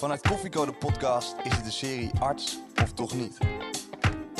[0.00, 3.38] Vanuit Koffiecode Podcast is het de serie Arts of Toch Niet.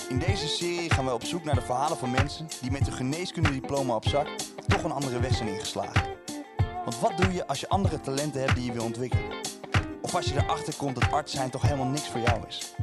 [0.09, 2.93] In deze serie gaan we op zoek naar de verhalen van mensen die met een
[2.93, 4.29] geneeskundediploma op zak
[4.67, 6.17] toch een andere weg zijn ingeslagen.
[6.85, 9.41] Want wat doe je als je andere talenten hebt die je wil ontwikkelen?
[10.03, 12.75] Of als je erachter komt dat arts zijn toch helemaal niks voor jou is?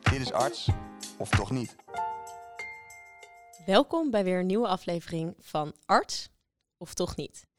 [0.00, 0.68] Dit is Arts
[1.16, 1.76] of Toch Niet.
[3.66, 6.28] Welkom bij weer een nieuwe aflevering van Arts
[6.76, 7.50] of Toch Niet.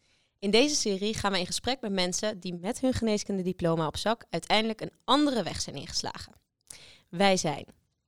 [0.43, 4.25] In deze serie gaan we in gesprek met mensen die met hun geneeskundediploma op zak
[4.29, 6.33] uiteindelijk een andere weg zijn ingeslagen.
[7.09, 7.65] Wij zijn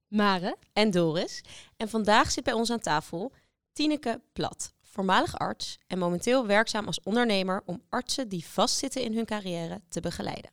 [0.08, 1.42] Mare en Doris
[1.78, 3.32] en vandaag zit bij ons aan tafel
[3.74, 9.26] Tineke Plat, voormalig arts en momenteel werkzaam als ondernemer om artsen die vastzitten in hun
[9.26, 10.52] carrière te begeleiden.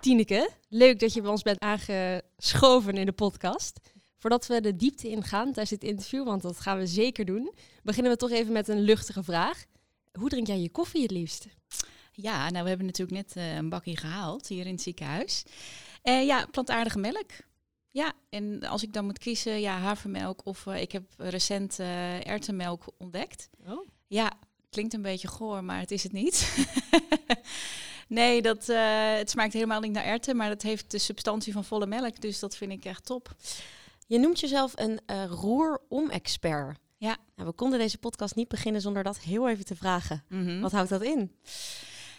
[0.00, 3.80] Tineke, leuk dat je bij ons bent aangeschoven in de podcast.
[4.20, 7.52] Voordat we de diepte ingaan tijdens dit interview, want dat gaan we zeker doen,
[7.82, 9.64] beginnen we toch even met een luchtige vraag.
[10.12, 11.46] Hoe drink jij je koffie het liefst?
[12.12, 15.44] Ja, nou we hebben natuurlijk net uh, een bakje gehaald hier in het ziekenhuis.
[16.04, 17.30] Uh, ja, plantaardige melk.
[17.90, 22.84] Ja, en als ik dan moet kiezen, ja, havermelk of uh, ik heb recent erwtenmelk
[22.98, 23.48] ontdekt.
[23.66, 23.88] Oh.
[24.06, 24.32] Ja,
[24.70, 26.66] klinkt een beetje goor, maar het is het niet.
[28.08, 28.66] nee, dat,
[29.16, 32.38] het smaakt helemaal niet naar erwten, maar het heeft de substantie van volle melk, dus
[32.38, 33.36] dat vind ik echt top.
[34.10, 36.78] Je noemt jezelf een uh, roerom-expert.
[36.96, 37.16] Ja.
[37.36, 40.24] Nou, we konden deze podcast niet beginnen zonder dat heel even te vragen.
[40.28, 40.60] Mm -hmm.
[40.60, 41.32] Wat houdt dat in?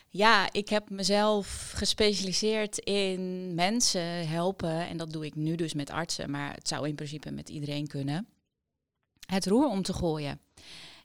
[0.10, 4.88] Ja, ik heb mezelf gespecialiseerd in mensen helpen.
[4.88, 7.88] En dat doe ik nu dus met artsen, maar het zou in principe met iedereen
[7.88, 8.28] kunnen.
[9.26, 10.40] Het roer om te gooien.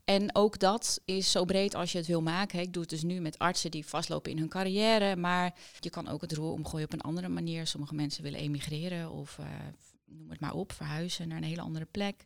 [0.04, 2.60] En ook dat is zo breed als je het wil maken.
[2.60, 5.16] Ik doe het dus nu met artsen die vastlopen in hun carrière.
[5.16, 7.66] Maar je kan ook het roer omgooien op een andere manier.
[7.66, 9.46] Sommige mensen willen emigreren of uh,
[10.06, 12.24] noem het maar op, verhuizen naar een hele andere plek.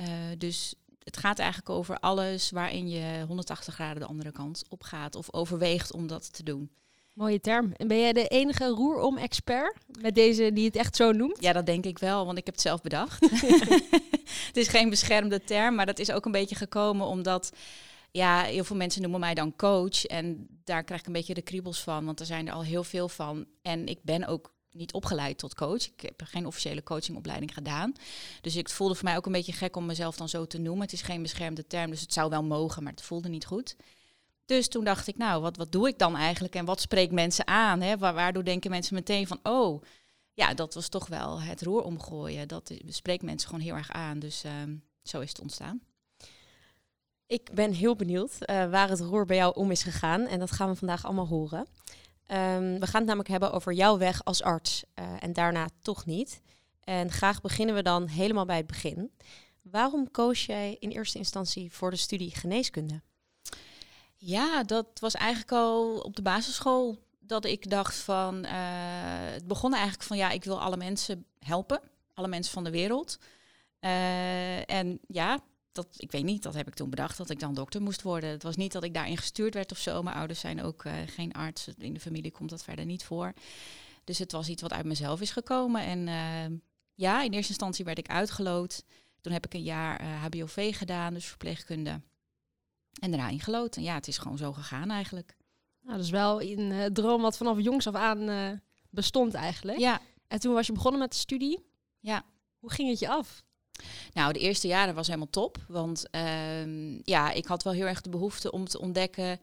[0.00, 0.06] Uh,
[0.38, 5.14] dus het gaat eigenlijk over alles waarin je 180 graden de andere kant op gaat
[5.14, 6.70] of overweegt om dat te doen.
[7.14, 7.72] Mooie term.
[7.76, 11.42] En ben jij de enige roerom-expert met deze die het echt zo noemt?
[11.42, 13.20] Ja, dat denk ik wel, want ik heb het zelf bedacht.
[14.46, 17.52] het is geen beschermde term, maar dat is ook een beetje gekomen omdat
[18.10, 20.04] ja, heel veel mensen noemen mij dan coach.
[20.04, 22.84] En daar krijg ik een beetje de kriebels van, want er zijn er al heel
[22.84, 23.46] veel van.
[23.62, 25.86] En ik ben ook niet opgeleid tot coach.
[25.86, 27.92] Ik heb geen officiële coachingopleiding gedaan.
[28.40, 30.82] Dus het voelde voor mij ook een beetje gek om mezelf dan zo te noemen.
[30.82, 33.76] Het is geen beschermde term, dus het zou wel mogen, maar het voelde niet goed.
[34.44, 37.46] Dus toen dacht ik, nou, wat, wat doe ik dan eigenlijk en wat spreekt mensen
[37.46, 37.80] aan?
[37.80, 37.96] Hè?
[37.98, 39.82] Waardoor denken mensen meteen van, oh,
[40.32, 42.48] ja, dat was toch wel het roer omgooien.
[42.48, 44.18] Dat spreekt mensen gewoon heel erg aan.
[44.18, 44.52] Dus uh,
[45.02, 45.80] zo is het ontstaan.
[47.26, 50.26] Ik ben heel benieuwd uh, waar het roer bij jou om is gegaan.
[50.26, 51.66] En dat gaan we vandaag allemaal horen.
[52.26, 56.06] Um, we gaan het namelijk hebben over jouw weg als arts uh, en daarna toch
[56.06, 56.40] niet.
[56.80, 59.12] En graag beginnen we dan helemaal bij het begin.
[59.62, 63.02] Waarom koos jij in eerste instantie voor de studie geneeskunde?
[64.16, 68.44] Ja, dat was eigenlijk al op de basisschool dat ik dacht van...
[68.44, 68.50] Uh,
[69.32, 71.80] het begon eigenlijk van ja, ik wil alle mensen helpen.
[72.14, 73.18] Alle mensen van de wereld.
[73.80, 75.38] Uh, en ja,
[75.76, 78.30] dat, ik weet niet, dat heb ik toen bedacht, dat ik dan dokter moest worden.
[78.30, 80.02] Het was niet dat ik daarin gestuurd werd of zo.
[80.02, 81.68] Mijn ouders zijn ook uh, geen arts.
[81.78, 83.32] In de familie komt dat verder niet voor.
[84.04, 85.80] Dus het was iets wat uit mezelf is gekomen.
[85.82, 86.58] En uh,
[86.94, 88.84] ja, in eerste instantie werd ik uitgeloot.
[89.20, 92.00] Toen heb ik een jaar uh, HBOV gedaan, dus verpleegkunde.
[93.00, 93.76] En daarna ingeloot.
[93.76, 95.36] En ja, het is gewoon zo gegaan eigenlijk.
[95.80, 98.60] Nou, dat is wel een droom wat vanaf jongs af aan
[98.90, 99.78] bestond eigenlijk.
[99.78, 100.00] Ja.
[100.28, 101.66] En toen was je begonnen met de studie.
[102.00, 102.24] Ja.
[102.58, 103.44] Hoe ging het je af?
[104.12, 105.58] Nou, de eerste jaren was helemaal top.
[105.68, 109.40] Want uh, ja, ik had wel heel erg de behoefte om te ontdekken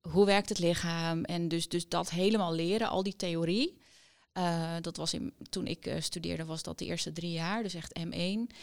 [0.00, 1.24] hoe werkt het lichaam.
[1.24, 3.78] En dus, dus dat helemaal leren, al die theorie.
[4.38, 7.74] Uh, dat was in, toen ik uh, studeerde, was dat de eerste drie jaar, dus
[7.74, 8.56] echt M1.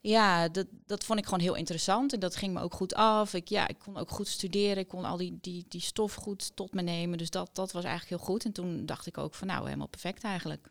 [0.00, 3.34] Ja, dat, dat vond ik gewoon heel interessant en dat ging me ook goed af.
[3.34, 6.56] Ik, ja, ik kon ook goed studeren, ik kon al die, die, die stof goed
[6.56, 7.18] tot me nemen.
[7.18, 8.44] Dus dat, dat was eigenlijk heel goed.
[8.44, 10.70] En toen dacht ik ook van nou, helemaal perfect eigenlijk.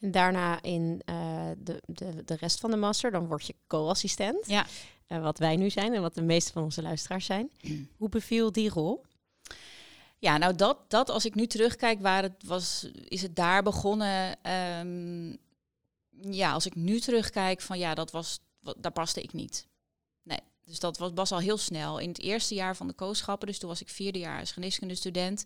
[0.00, 4.46] En daarna in uh, de, de, de rest van de master, dan word je co-assistent.
[4.46, 4.66] Ja.
[5.08, 7.50] Uh, wat wij nu zijn en wat de meeste van onze luisteraars zijn.
[7.98, 9.04] Hoe beviel die rol?
[10.18, 14.38] Ja, nou dat, dat als ik nu terugkijk, waar het was, is het daar begonnen.
[14.78, 15.36] Um,
[16.20, 18.38] ja, als ik nu terugkijk, van ja, dat was,
[18.76, 19.66] daar paste ik niet.
[20.22, 21.98] Nee, dus dat was, was al heel snel.
[21.98, 25.44] In het eerste jaar van de kooschappen, dus toen was ik vierde jaar als geneeskundestudent,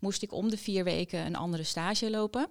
[0.00, 2.48] moest ik om de vier weken een andere stage lopen.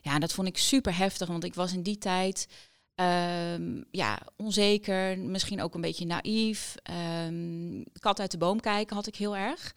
[0.00, 2.46] Ja, dat vond ik super heftig, want ik was in die tijd
[2.96, 6.74] um, ja, onzeker, misschien ook een beetje naïef.
[7.26, 9.74] Um, kat uit de boom kijken had ik heel erg.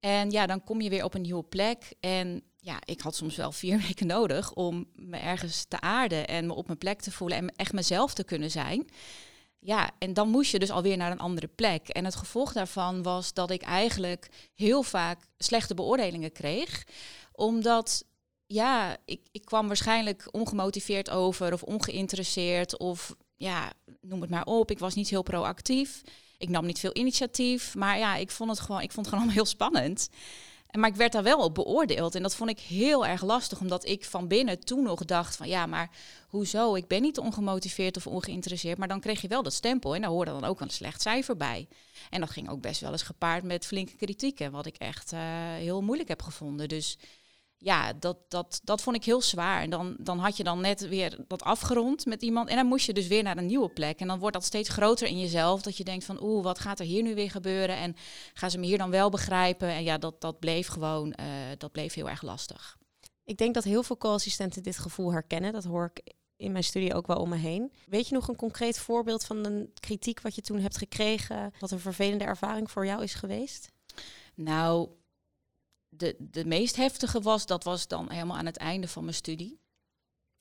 [0.00, 1.92] En ja, dan kom je weer op een nieuwe plek.
[2.00, 6.46] En ja, ik had soms wel vier weken nodig om me ergens te aarden en
[6.46, 8.88] me op mijn plek te voelen en echt mezelf te kunnen zijn.
[9.58, 11.88] ja, en dan moest je dus alweer naar een andere plek.
[11.88, 16.84] En het gevolg daarvan was dat ik eigenlijk heel vaak slechte beoordelingen kreeg.
[17.32, 18.04] Omdat,
[18.46, 24.70] ja, ik, ik kwam waarschijnlijk ongemotiveerd over of ongeïnteresseerd of ja, noem het maar op.
[24.70, 26.02] Ik was niet heel proactief.
[26.38, 27.74] Ik nam niet veel initiatief.
[27.74, 30.08] Maar ja, ik vond het gewoon, ik vond het gewoon heel spannend.
[30.66, 32.14] En maar ik werd daar wel op beoordeeld.
[32.14, 35.48] En dat vond ik heel erg lastig, omdat ik van binnen toen nog dacht van
[35.48, 35.90] ja, maar
[36.28, 36.74] hoezo?
[36.74, 38.78] Ik ben niet ongemotiveerd of ongeïnteresseerd.
[38.78, 41.36] Maar dan kreeg je wel dat stempel en daar hoorde dan ook een slecht cijfer
[41.36, 41.68] bij.
[42.10, 45.20] En dat ging ook best wel eens gepaard met flinke kritieken, wat ik echt uh,
[45.54, 46.68] heel moeilijk heb gevonden.
[46.68, 46.98] Dus
[47.64, 49.62] ja, dat, dat, dat vond ik heel zwaar.
[49.62, 52.48] En dan, dan had je dan net weer dat afgerond met iemand.
[52.48, 54.00] En dan moest je dus weer naar een nieuwe plek.
[54.00, 55.62] En dan wordt dat steeds groter in jezelf.
[55.62, 57.76] Dat je denkt van, oeh, wat gaat er hier nu weer gebeuren?
[57.76, 57.96] En
[58.34, 59.68] gaan ze me hier dan wel begrijpen?
[59.68, 61.26] En ja, dat, dat bleef gewoon, uh,
[61.58, 62.76] dat bleef heel erg lastig.
[63.24, 65.52] Ik denk dat heel veel co-assistenten dit gevoel herkennen.
[65.52, 67.72] Dat hoor ik in mijn studie ook wel om me heen.
[67.86, 71.52] Weet je nog een concreet voorbeeld van een kritiek wat je toen hebt gekregen?
[71.58, 73.72] Wat een vervelende ervaring voor jou is geweest?
[74.34, 74.88] Nou,
[75.96, 79.62] de, de meest heftige was, dat was dan helemaal aan het einde van mijn studie.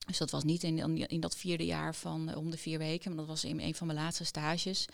[0.05, 3.09] Dus dat was niet in, in dat vierde jaar van eh, om de vier weken,
[3.09, 4.85] maar dat was in een van mijn laatste stages.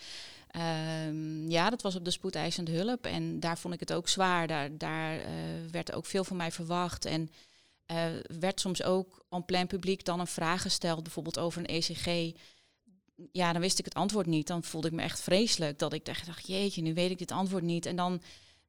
[1.07, 3.06] Um, ja, dat was op de spoedeisende hulp.
[3.06, 4.47] En daar vond ik het ook zwaar.
[4.47, 5.25] Daar, daar uh,
[5.71, 7.05] werd ook veel van mij verwacht.
[7.05, 7.29] En
[7.91, 8.05] uh,
[8.39, 12.38] werd soms ook en plein publiek dan een vraag gesteld, bijvoorbeeld over een ECG.
[13.31, 14.47] Ja, dan wist ik het antwoord niet.
[14.47, 15.79] Dan voelde ik me echt vreselijk.
[15.79, 17.85] Dat ik dacht, jeetje, nu weet ik dit antwoord niet.
[17.85, 18.21] En dan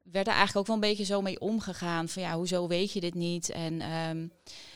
[0.02, 2.08] werd er eigenlijk ook wel een beetje zo mee omgegaan.
[2.08, 3.50] Van ja, hoezo weet je dit niet?
[3.50, 4.32] En um,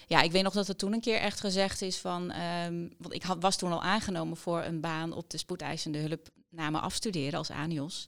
[0.07, 2.35] ja, ik weet nog dat er toen een keer echt gezegd is van...
[2.37, 6.29] Um, want ik had, was toen al aangenomen voor een baan op de spoedeisende hulp
[6.49, 8.05] na me afstuderen als ANIOS.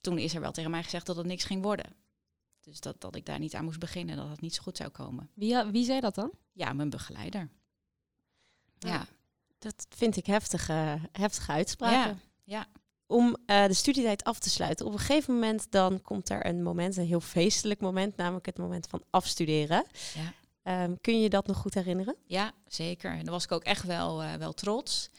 [0.00, 1.86] Toen is er wel tegen mij gezegd dat het niks ging worden.
[2.60, 4.90] Dus dat, dat ik daar niet aan moest beginnen, dat het niet zo goed zou
[4.90, 5.30] komen.
[5.34, 6.30] Wie, wie zei dat dan?
[6.52, 7.48] Ja, mijn begeleider.
[8.78, 8.88] Ja.
[8.88, 9.06] ja.
[9.58, 12.20] Dat vind ik heftige, heftige uitspraken.
[12.44, 12.66] Ja, ja
[13.10, 14.86] om uh, de studietijd af te sluiten.
[14.86, 18.58] Op een gegeven moment dan komt er een moment, een heel feestelijk moment, namelijk het
[18.58, 19.86] moment van afstuderen.
[20.14, 20.84] Ja.
[20.84, 22.16] Um, kun je dat nog goed herinneren?
[22.26, 23.10] Ja, zeker.
[23.10, 25.10] En daar was ik ook echt wel, uh, wel trots.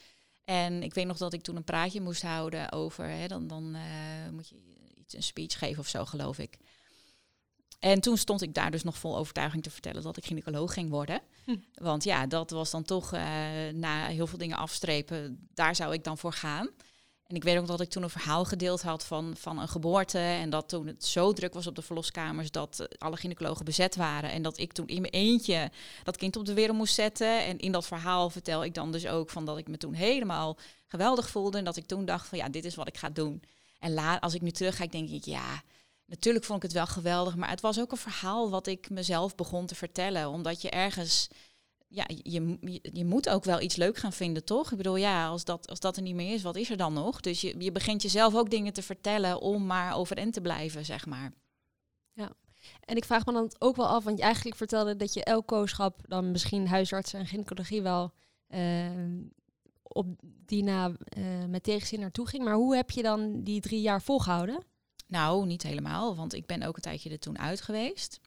[0.43, 3.75] En ik weet nog dat ik toen een praatje moest houden over, hè, dan, dan
[3.75, 3.81] uh,
[4.31, 4.55] moet je
[4.95, 6.57] iets, een speech geven of zo, geloof ik.
[7.79, 10.89] En toen stond ik daar dus nog vol overtuiging te vertellen dat ik gynaecoloog ging
[10.89, 11.21] worden.
[11.45, 11.55] Hm.
[11.73, 13.11] Want ja, dat was dan toch
[13.73, 16.69] na heel veel dingen afstrepen, daar zou ik dan voor gaan.
[17.29, 20.17] En ik weet ook dat ik toen een verhaal gedeeld had van, van een geboorte.
[20.17, 23.95] En dat toen het zo druk was op de verloskamers dat eh, alle gynaecologen bezet
[23.95, 24.31] waren.
[24.31, 25.71] En dat ik toen in mijn eentje
[26.03, 27.45] dat kind op de wereld moest zetten.
[27.45, 30.57] En in dat verhaal vertel ik dan dus ook van dat ik me toen helemaal
[30.87, 31.57] geweldig voelde.
[31.57, 33.43] En dat ik toen dacht van ja, dit is wat ik ga doen.
[33.79, 35.63] En laat, als ik nu terug ga, denk ik ja,
[36.05, 37.35] natuurlijk vond ik het wel geweldig.
[37.35, 40.29] Maar het was ook een verhaal wat ik mezelf begon te vertellen.
[40.29, 41.27] Omdat je ergens
[41.89, 44.71] ja, je, je, je, moet ook wel iets leuk gaan vinden, toch?
[44.71, 46.93] Ik bedoel, ja, als dat, als dat er niet meer is, wat is er dan
[46.93, 47.19] nog?
[47.19, 51.05] Dus je, je begint jezelf ook dingen te vertellen om maar overeind te blijven, zeg
[51.05, 51.33] maar.
[52.13, 52.31] Ja,
[52.85, 55.47] en ik vraag me dan ook wel af, want je eigenlijk vertelde dat je elk
[55.47, 58.11] kooschap, dan misschien huisarts en gynaecologie wel
[58.49, 58.89] uh,
[59.81, 62.43] op die na uh, met tegenzin naartoe ging.
[62.43, 64.63] Maar hoe heb je dan die drie jaar volgehouden?
[65.07, 68.19] Nou, niet helemaal, want ik ben ook een tijdje er toen uit geweest.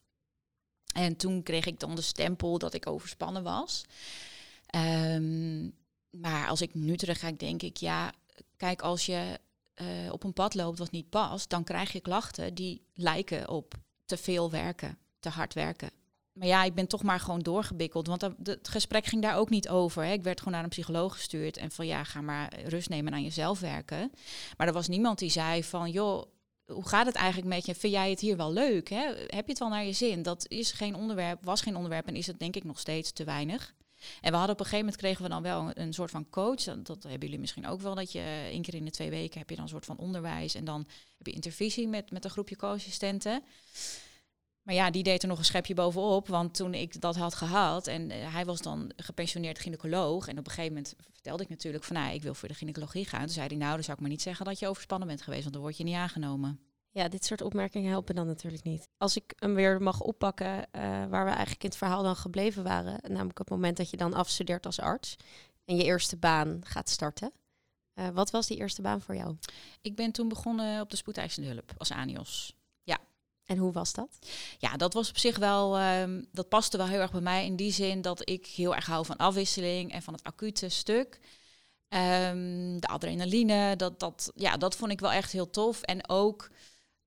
[0.93, 3.85] En toen kreeg ik dan de stempel dat ik overspannen was.
[4.77, 5.75] Um,
[6.11, 8.12] maar als ik nu terug ga, denk ik, ja,
[8.56, 9.39] kijk, als je
[9.83, 13.75] uh, op een pad loopt wat niet past, dan krijg je klachten die lijken op
[14.05, 15.91] te veel werken, te hard werken.
[16.32, 19.69] Maar ja, ik ben toch maar gewoon doorgebikkeld, want het gesprek ging daar ook niet
[19.69, 20.05] over.
[20.05, 20.13] Hè.
[20.13, 23.19] Ik werd gewoon naar een psycholoog gestuurd en van ja, ga maar rust nemen en
[23.19, 24.13] aan jezelf werken.
[24.56, 26.25] Maar er was niemand die zei van joh,
[26.67, 27.75] hoe gaat het eigenlijk met je?
[27.75, 28.89] Vind jij het hier wel leuk?
[28.89, 29.05] Hè?
[29.07, 30.23] Heb je het wel naar je zin?
[30.23, 33.25] Dat is geen onderwerp, was geen onderwerp en is het denk ik nog steeds te
[33.25, 33.75] weinig.
[34.21, 36.63] En we hadden op een gegeven moment kregen we dan wel een, soort van coach.
[36.63, 37.95] Dat, hebben jullie misschien ook wel.
[37.95, 40.55] Dat je één keer in de twee weken heb je dan een soort van onderwijs.
[40.55, 40.87] En dan
[41.19, 43.43] heb je intervisie met, met een groepje co-assistenten.
[44.63, 46.29] Maar ja, die deed er nog een schepje bovenop.
[46.29, 50.29] Want toen ik dat had gehad en eh, hij was dan gepensioneerd gynaecoloog.
[50.29, 53.07] En op een gegeven moment vertelde ik natuurlijk van, nou, ik wil voor de gynaecologie
[53.07, 53.21] gaan.
[53.21, 55.43] Toen zei hij, nou, dan zou ik maar niet zeggen dat je overspannen bent geweest,
[55.43, 56.61] want dan word je niet aangenomen.
[56.91, 58.89] Ja, dit soort opmerkingen helpen dan natuurlijk niet.
[58.97, 62.63] Als ik hem weer mag oppakken, uh, waar we eigenlijk in het verhaal dan gebleven
[62.63, 65.17] waren, namelijk het moment dat je dan afstudeert als arts
[65.65, 67.33] en je eerste baan gaat starten.
[67.95, 69.37] Uh, wat was die eerste baan voor jou?
[69.81, 72.55] Ik ben toen begonnen op de spoedeisende hulp als ANIOS.
[73.53, 74.19] En hoe was dat?
[74.59, 77.56] Ja, dat was op zich wel, um, dat paste wel heel erg bij mij in
[77.56, 81.19] die zin dat ik heel erg hou van afwisseling en van het acute stuk.
[81.89, 85.82] Um, de adrenaline, dat, dat, ja, dat vond ik wel echt heel tof.
[85.82, 86.51] En ook,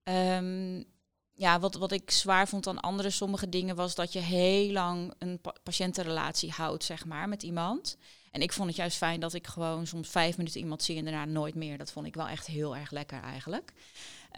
[0.03, 0.83] um,
[1.33, 5.13] ja, wat, wat ik zwaar vond aan andere sommige dingen was dat je heel lang
[5.17, 7.97] een pa patiëntenrelatie houdt, zeg maar, met iemand.
[8.35, 11.03] En ik vond het juist fijn dat ik gewoon soms vijf minuten iemand zie en
[11.03, 11.77] daarna nooit meer.
[11.77, 13.73] Dat vond ik wel echt heel erg lekker eigenlijk.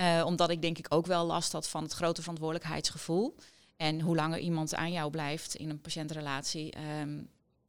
[0.01, 3.35] Uh, omdat ik denk ik ook wel last had van het grote verantwoordelijkheidsgevoel.
[3.77, 7.21] En hoe langer iemand aan jou blijft in een patiëntrelatie, ehm,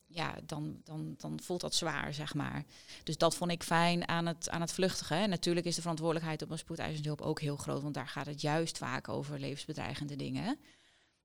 [0.06, 2.64] ja, dan, dan, dan voelt dat zwaar, zeg maar.
[3.04, 5.16] Dus dat vond ik fijn aan het, aan het vluchtigen.
[5.16, 8.26] En natuurlijk is de verantwoordelijkheid op een spoedeisende hulp ook heel groot, want daar gaat
[8.26, 10.58] het juist vaak over levensbedreigende dingen.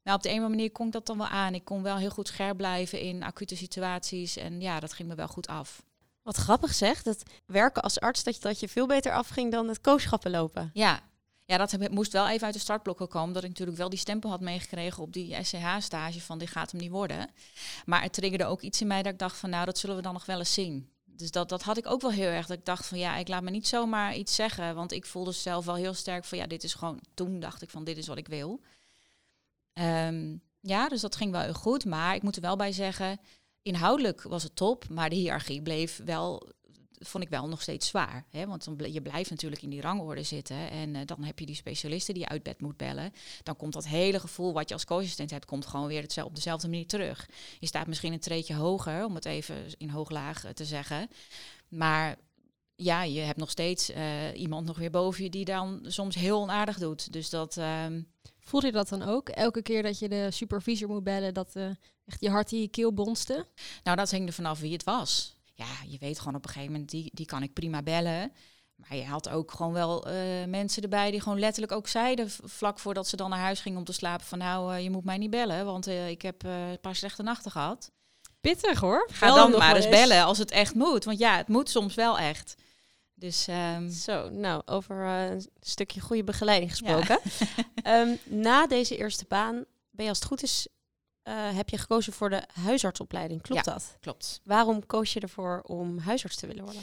[0.04, 1.54] Nou, op de een of andere manier kon ik dat dan wel aan.
[1.54, 4.38] Ik kon wel heel goed scherp blijven in acute situaties.
[4.38, 5.84] En ja, dat ging me wel goed af.
[6.22, 9.68] Wat grappig zeg, dat werken als arts, dat je, dat je veel beter afging dan
[9.68, 10.70] het kooschappen lopen.
[10.74, 11.04] Ja,
[11.46, 13.34] ja, dat moest wel even uit de startblokken komen.
[13.34, 16.82] Dat ik natuurlijk wel die stempel had meegekregen op die SCH-stage van dit gaat hem
[16.82, 17.30] niet worden.
[17.86, 20.02] Maar het triggerde ook iets in mij dat ik dacht van nou, dat zullen we
[20.02, 20.90] dan nog wel eens zien.
[21.06, 22.46] Dus dat, dat had ik ook wel heel erg.
[22.46, 24.76] Dat ik dacht van ja, ik laat me niet zomaar iets zeggen.
[24.76, 27.00] Want ik voelde zelf wel heel sterk van ja, dit is gewoon...
[27.14, 28.62] Toen dacht ik van dit is wat ik wil.
[29.74, 31.86] Um, ja, dus dat ging wel heel goed.
[31.86, 33.20] Maar ik moet er wel bij zeggen,
[33.62, 34.90] inhoudelijk was het top.
[34.90, 36.54] Maar de hiërarchie bleef wel
[37.06, 38.26] vond ik wel nog steeds zwaar.
[38.30, 38.48] Hè?
[38.48, 40.70] Want dan je blijft natuurlijk in die rangorde zitten.
[40.70, 43.12] En uh, dan heb je die specialisten die uit bed moet bellen.
[43.44, 46.68] Dan komt dat hele gevoel wat je als co-assistent hebt, komt gewoon weer op dezelfde
[46.68, 47.30] manier terug.
[47.60, 51.08] Je staat misschien een treetje hoger, om het even in hooglaag uh, te zeggen.
[51.68, 52.16] Maar
[52.76, 56.42] ja, je hebt nog steeds uh, iemand nog weer boven je die dan soms heel
[56.42, 57.14] onaardig doet.
[57.14, 57.58] Dus dat.
[57.58, 58.12] Um...
[58.44, 59.30] Voelde je dat dan ook?
[59.30, 61.56] Elke keer dat je de supervisor moet bellen, dat
[62.06, 63.46] echt je hart in je keel bonste?
[63.84, 66.72] Nou, dat hing er vanaf wie het was ja, je weet gewoon op een gegeven
[66.72, 68.32] moment, die, die kan ik prima bellen.
[68.76, 70.14] Maar je had ook gewoon wel uh,
[70.48, 73.86] mensen erbij die gewoon letterlijk ook zeiden, vlak voordat ze dan naar huis gingen om
[73.86, 76.80] te slapen, van nou, uh, je moet mij niet bellen, want uh, ik heb een
[76.82, 77.92] paar slechte nachten gehad.
[78.42, 79.10] Pittig hoor.
[79.12, 81.04] Ga dan maar eens bellen als het echt moet.
[81.04, 82.56] Want ja, het moet soms wel echt.
[83.24, 83.90] Dus, um...
[83.90, 87.20] Zo, nou, over een stukje goede begeleiding gesproken.
[87.84, 88.00] Ja.
[88.00, 90.68] um, na deze eerste baan ben je als het goed is
[91.24, 93.42] uh, heb je gekozen voor de huisartsopleiding.
[93.42, 93.98] Klopt ja, dat?
[94.00, 94.42] Klopt.
[94.44, 96.82] Waarom koos je ervoor om huisarts te willen worden?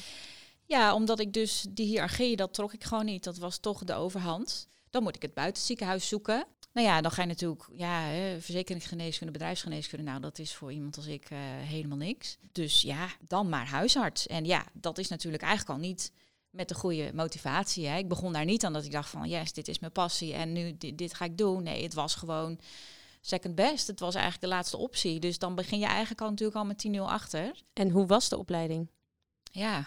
[0.65, 3.25] Ja, omdat ik dus die hiërarchie, dat trok ik gewoon niet.
[3.25, 4.69] Dat was toch de overhand.
[4.91, 6.47] Dan moet ik het buitenziekenhuis zoeken.
[6.73, 11.07] Nou ja, dan ga je natuurlijk, ja, verzekeringsgeneeskunde, bedrijfsgeneeskunde, nou dat is voor iemand als
[11.07, 12.39] ik uh, helemaal niks.
[12.53, 14.27] Dus ja, dan maar huisarts.
[14.27, 16.13] En ja, dat is natuurlijk eigenlijk al niet
[16.51, 17.87] met de goede motivatie.
[17.87, 17.99] Hè.
[17.99, 20.53] Ik begon daar niet aan dat ik dacht van, yes, dit is mijn passie en
[20.53, 21.63] nu dit, dit ga ik doen.
[21.63, 22.59] Nee, het was gewoon
[23.21, 23.87] second best.
[23.87, 25.21] Het was eigenlijk de laatste optie.
[25.21, 27.63] Dus dan begin je eigenlijk al natuurlijk al met 10-0 achter.
[27.73, 28.89] En hoe was de opleiding?
[29.53, 29.85] Ja.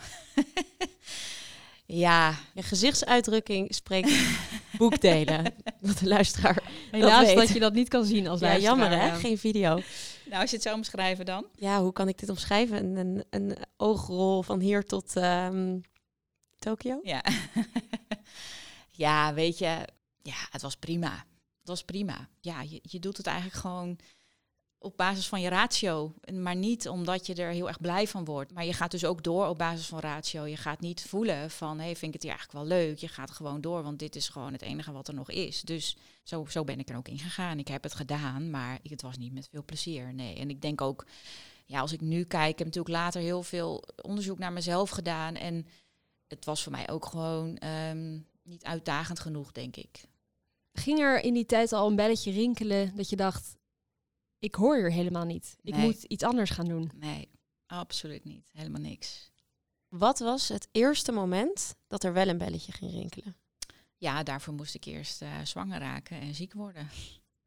[1.85, 2.35] ja.
[2.53, 4.11] Je gezichtsuitdrukking spreekt
[4.77, 5.53] boekdelen.
[5.79, 8.77] dat de luisteraar Helaas dat, dat, je dat niet kan zien als ja, luisteraar.
[8.77, 9.81] jammer hè, geen video.
[10.25, 11.45] Nou, als je het zo omschrijven dan?
[11.55, 12.77] Ja, hoe kan ik dit omschrijven?
[12.77, 15.81] Een, een, een oogrol van hier tot um,
[16.63, 16.99] Tokio?
[17.03, 17.23] Ja.
[19.05, 19.87] ja, weet je,
[20.21, 21.25] ja, het was prima
[21.63, 22.29] dat was prima.
[22.39, 23.97] Ja, je, je doet het eigenlijk gewoon
[24.77, 26.13] op basis van je ratio.
[26.33, 28.53] Maar niet omdat je er heel erg blij van wordt.
[28.53, 30.45] Maar je gaat dus ook door op basis van ratio.
[30.45, 32.97] Je gaat niet voelen van, hey, vind ik het hier eigenlijk wel leuk?
[32.97, 35.61] Je gaat gewoon door, want dit is gewoon het enige wat er nog is.
[35.61, 37.59] Dus zo, zo ben ik er ook in gegaan.
[37.59, 40.13] Ik heb het gedaan, maar het was niet met veel plezier.
[40.13, 41.05] Nee, en ik denk ook,
[41.65, 45.35] ja, als ik nu kijk, heb natuurlijk later heel veel onderzoek naar mezelf gedaan.
[45.35, 45.67] En
[46.33, 50.03] het was voor mij ook gewoon ehm, niet uitdagend genoeg, denk ik.
[50.73, 53.57] Ging er in die tijd al een belletje rinkelen dat je dacht,
[54.39, 55.57] ik hoor hier helemaal niet.
[55.61, 56.91] Ik moet iets anders gaan doen.
[56.95, 57.29] Nee,
[57.65, 58.49] absoluut niet.
[58.53, 59.31] Helemaal niks.
[59.87, 63.35] Wat was het eerste moment dat er wel een belletje ging rinkelen?
[63.97, 66.89] Ja, daarvoor moest ik eerst uh, zwanger raken en ziek worden.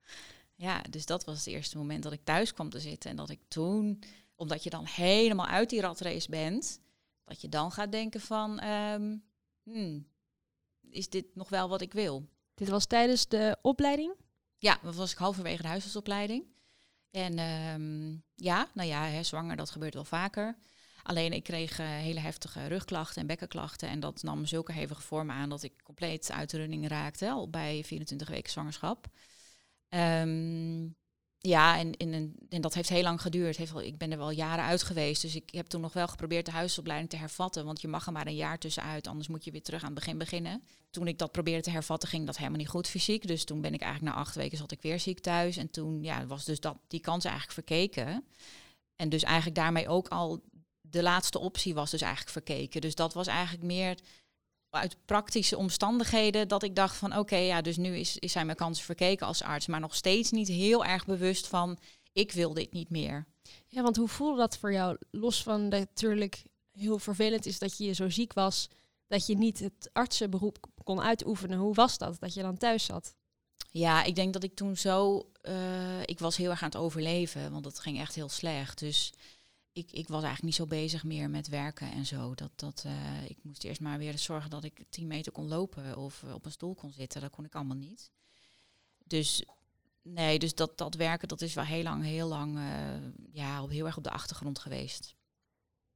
[0.66, 3.11] ja, dus dat was het eerste moment dat ik thuis kwam te zitten.
[3.11, 4.02] En dat ik toen,
[4.35, 6.81] omdat je dan helemaal uit die ratrace bent,
[7.26, 9.25] dat je dan gaat denken van, um,
[9.62, 10.06] hmm,
[10.90, 12.28] is dit nog wel wat ik wil?
[12.54, 14.14] Dit was tijdens de opleiding?
[14.59, 16.45] Ja, dat was ik halverwege de huisartsopleiding.
[17.11, 20.59] En um, ja, nou ja, hè, zwanger, dat gebeurt wel vaker.
[21.02, 23.88] Alleen ik kreeg uh, hele heftige rugklachten en bekkenklachten.
[23.88, 27.30] En dat nam zulke hevige vormen aan dat ik compleet uit de running raakte.
[27.30, 29.06] Al bij 24 weken zwangerschap.
[29.88, 30.97] Um,
[31.38, 31.97] ja, en,
[32.49, 33.57] en, dat heeft heel lang geduurd.
[33.57, 35.23] Heeft ik ben er wel jaren uit geweest.
[35.23, 37.64] Dus ik heb toen nog wel geprobeerd de huisopleiding te hervatten.
[37.64, 39.99] Want je mag er maar een jaar tussenuit, anders moet je weer terug aan het
[39.99, 40.62] begin beginnen.
[40.90, 43.26] Toen ik dat probeerde te hervatten, ging dat helemaal niet goed fysiek.
[43.26, 45.57] Dus toen ben ik eigenlijk na acht weken zat ik weer ziek thuis.
[45.57, 48.25] En toen ja, was dus dat, die kans eigenlijk verkeken.
[48.97, 50.43] En dus eigenlijk daarmee ook al
[50.81, 52.81] de laatste optie was dus eigenlijk verkeken.
[52.81, 53.99] Dus dat was eigenlijk meer
[54.76, 58.59] uit praktische omstandigheden dat ik dacht van oké, ja, dus nu is, is zijn mijn
[58.59, 61.78] kansen verkeken als arts, maar nog steeds niet heel erg bewust van
[62.12, 63.26] ik wil dit niet meer.
[63.66, 64.97] Ja, want hoe voelde dat voor jou?
[65.11, 68.68] Los van dat natuurlijk heel vervelend is dat je zo ziek was,
[69.06, 71.59] dat je niet het artsenberoep kon uitoefenen.
[71.59, 73.14] Hoe was dat, dat je dan thuis zat?
[73.71, 77.52] Ja, ik denk dat ik toen zo, uh, ik was heel erg aan het overleven,
[77.52, 78.78] want het ging echt heel slecht.
[78.78, 79.12] Dus
[79.76, 82.35] ik, ik was eigenlijk niet zo bezig meer met werken en zo.
[82.35, 85.97] Dat, dat, eh, ik moest eerst maar weer zorgen dat ik 10 meter kon lopen
[85.97, 87.21] of op een stoel kon zitten.
[87.21, 88.11] Dat kon ik allemaal niet.
[89.04, 89.45] Dus
[90.02, 93.71] nee, dus dat, dat werken, dat is wel heel lang, heel lang, eh, ja, op-
[93.71, 95.14] heel erg op de achtergrond geweest.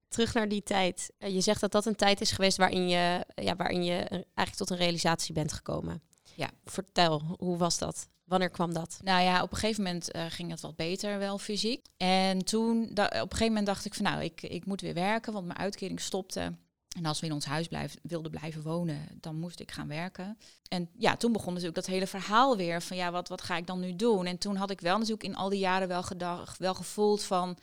[0.08, 1.12] Terug naar die tijd.
[1.18, 4.12] Eh, je zegt dat dat een tijd is geweest waarin je, ja, waarin je eh,
[4.12, 6.02] eigenlijk tot een realisatie bent gekomen.
[6.34, 6.50] Ja.
[6.64, 8.08] Vertel, hoe was dat?
[8.30, 9.00] Wanneer kwam dat?
[9.02, 11.86] Nou ja, op een gegeven moment eh, ging het wat beter wel fysiek.
[11.96, 15.32] En toen, op een gegeven moment dacht ik van nou, ik, ik moet weer werken,
[15.32, 16.54] want mijn uitkering stopte.
[16.96, 17.68] En als we in ons huis
[18.02, 20.38] wilden blijven wonen, dan moest ik gaan werken.
[20.68, 23.66] En ja, toen begon natuurlijk dat hele verhaal weer van ja, wat, wat ga ik
[23.66, 24.26] dan nu doen?
[24.26, 27.58] En toen had ik wel natuurlijk in al die jaren wel gedacht, wel gevoeld van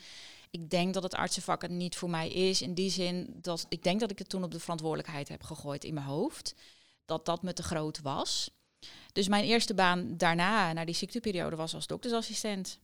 [0.49, 2.61] ik denk dat het artsenvak het niet voor mij is.
[2.61, 5.83] In die zin dat ik denk dat ik het toen op de verantwoordelijkheid heb gegooid
[5.83, 6.55] in mijn hoofd.
[7.05, 8.56] Dat dat me te groot was.
[9.13, 12.79] Dus mijn eerste baan daarna, na die ziekteperiode, was als doktersassistent.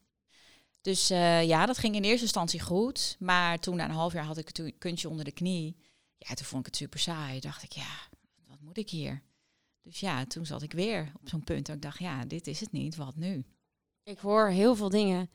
[0.81, 3.15] Dus eh, ja, dat ging in eerste instantie goed.
[3.19, 5.75] Maar toen na een half jaar had ik het kuntje onder de knie.
[6.17, 7.39] Ja, toen vond ik het super saai.
[7.39, 8.07] Dacht ik, ja,
[8.47, 9.23] wat moet ik hier?
[9.81, 12.59] Dus ja, toen zat ik weer op zo'n punt dat ik dacht, ja, dit is
[12.59, 13.45] het niet, wat nu?
[14.03, 15.29] Ik hoor heel veel dingen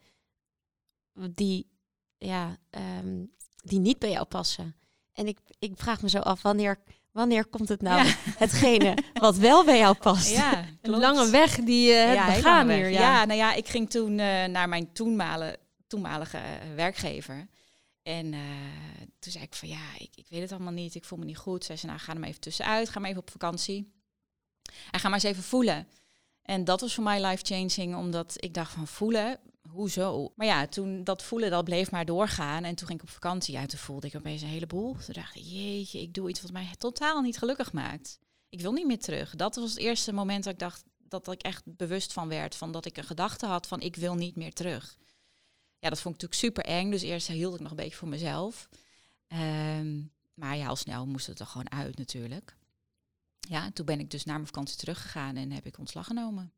[1.13, 1.69] die,
[2.17, 3.25] ja, ehm,
[3.63, 4.75] die niet bij jou passen.
[5.13, 6.79] En ik, ik vraag me zo af, wanneer,
[7.11, 8.13] wanneer komt het nou Ja.
[8.37, 10.29] hetgene wat wel bij jou past?
[10.31, 12.89] Ja, Een lange weg die je hebt Ja, begaan hier.
[12.89, 12.99] Ja.
[12.99, 17.47] Ja, nou ja, ik ging toen eh, naar mijn toenmale, toenmalige eh, werkgever.
[18.03, 18.39] En eh,
[19.19, 21.37] toen zei ik van ja, ik, ik weet het allemaal niet, ik voel me niet
[21.37, 21.65] goed.
[21.65, 23.91] Zei ze, nou ga er maar even tussenuit, ga maar even op vakantie.
[24.91, 25.87] En ga maar eens even voelen.
[26.41, 29.39] En dat was voor mij life-changing, omdat ik dacht van voelen,
[29.79, 30.33] hoezo?
[30.35, 32.63] Maar ja, toen dat voelen, dat bleef maar doorgaan.
[32.63, 34.95] En toen ging ik op vakantie, ja, toen voelde ik opeens een heleboel.
[35.05, 38.19] Toen dacht ik, jeetje, ik doe iets wat mij totaal niet gelukkig maakt.
[38.49, 39.35] Ik wil niet meer terug.
[39.35, 42.55] Dat was het eerste moment dat ik dacht, dat ik echt bewust van werd.
[42.55, 44.97] Van dat ik een gedachte had van ik wil niet meer terug.
[45.79, 46.91] Ja, dat vond ik natuurlijk super eng.
[46.91, 48.69] Dus eerst hield ik nog een beetje voor mezelf.
[49.27, 50.01] Ehm,
[50.33, 52.57] maar ja, al snel moest het er gewoon uit natuurlijk.
[53.39, 56.53] Ja, en toen ben ik dus naar mijn vakantie teruggegaan en heb ik ontslag genomen.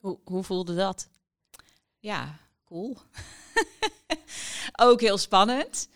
[0.00, 1.08] Hoe, hoe voelde dat?
[2.00, 2.96] Ja, cool.
[4.88, 5.88] Ook heel spannend.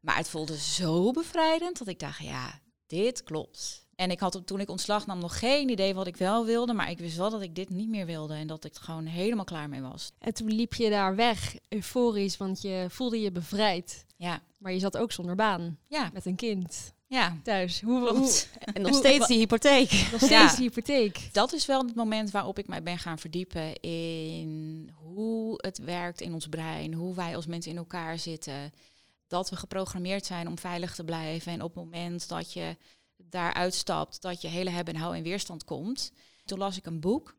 [0.00, 3.86] Maar het voelde zo bevrijdend dat ik dacht, ja, dit klopt.
[3.94, 6.72] En ik had toen ik ontslag nam nog geen idee wat ik wel wilde.
[6.72, 8.34] Maar ik wist wel dat ik dit niet meer wilde.
[8.34, 10.12] En dat ik er gewoon helemaal klaar mee was.
[10.18, 14.04] En toen liep je daar weg, euforisch, want je voelde je bevrijd.
[14.16, 17.38] Ja, Maar je zat ook zonder baan, ja, met een kind ja.
[17.42, 17.80] thuis.
[17.80, 18.48] Hoe, hoe Klopt.
[18.58, 19.90] En nog Hoe- steeds die hypotheek.
[19.90, 20.54] nog steeds Ja.
[20.56, 21.28] die hypotheek.
[21.32, 26.20] Dat is wel het moment waarop ik mij ben gaan verdiepen in hoe het werkt
[26.20, 28.72] in ons brein, hoe wij als mensen in elkaar zitten.
[29.26, 31.52] Dat we geprogrammeerd zijn om veilig te blijven.
[31.52, 32.76] En op het moment dat je
[33.16, 36.12] daar uitstapt, dat je hele hebben en hou in weerstand komt.
[36.44, 37.36] Toen las ik een boek.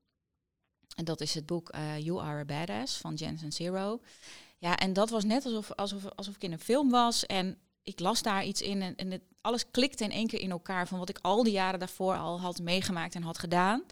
[0.95, 3.99] En dat is het boek eh, You Are a Badass van Jensen Zero.
[4.57, 7.25] Ja, en dat was net alsof, alsof, alsof ik in een film was.
[7.25, 10.51] En ik las daar iets in en, en het, alles klikte in één keer in
[10.51, 13.83] elkaar van wat ik al die jaren daarvoor al had meegemaakt en had gedaan.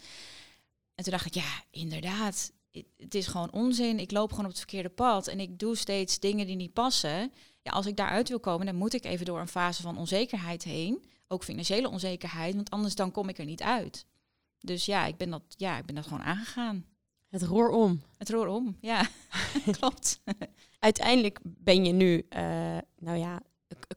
[0.94, 2.52] En toen dacht ik, ja, inderdaad,
[2.96, 3.98] het- is gewoon onzin.
[3.98, 7.32] Ik loop gewoon op het verkeerde pad en ik doe steeds dingen die niet passen.
[7.62, 10.62] Ja, als ik daaruit wil komen, dan moet ik even door een fase van onzekerheid
[10.62, 11.04] heen.
[11.28, 14.06] Ook financiële onzekerheid, want anders dan kom ik er niet uit.
[14.60, 16.84] Dus ja, ik ben dat, ja, ik ben dat gewoon aangegaan.
[17.28, 18.02] Het roer om.
[18.18, 19.08] Het roer om, ja,
[19.78, 20.20] klopt.
[20.78, 22.42] Uiteindelijk ben je nu, eh,
[22.98, 23.40] nou ja,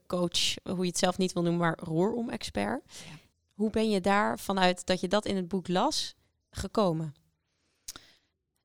[0.06, 2.82] coach, hoe je het zelf niet wil noemen, maar roerom-expert.
[2.86, 3.18] Ja.
[3.54, 6.14] Hoe ben je daar vanuit dat je dat in het boek las
[6.50, 7.14] gekomen?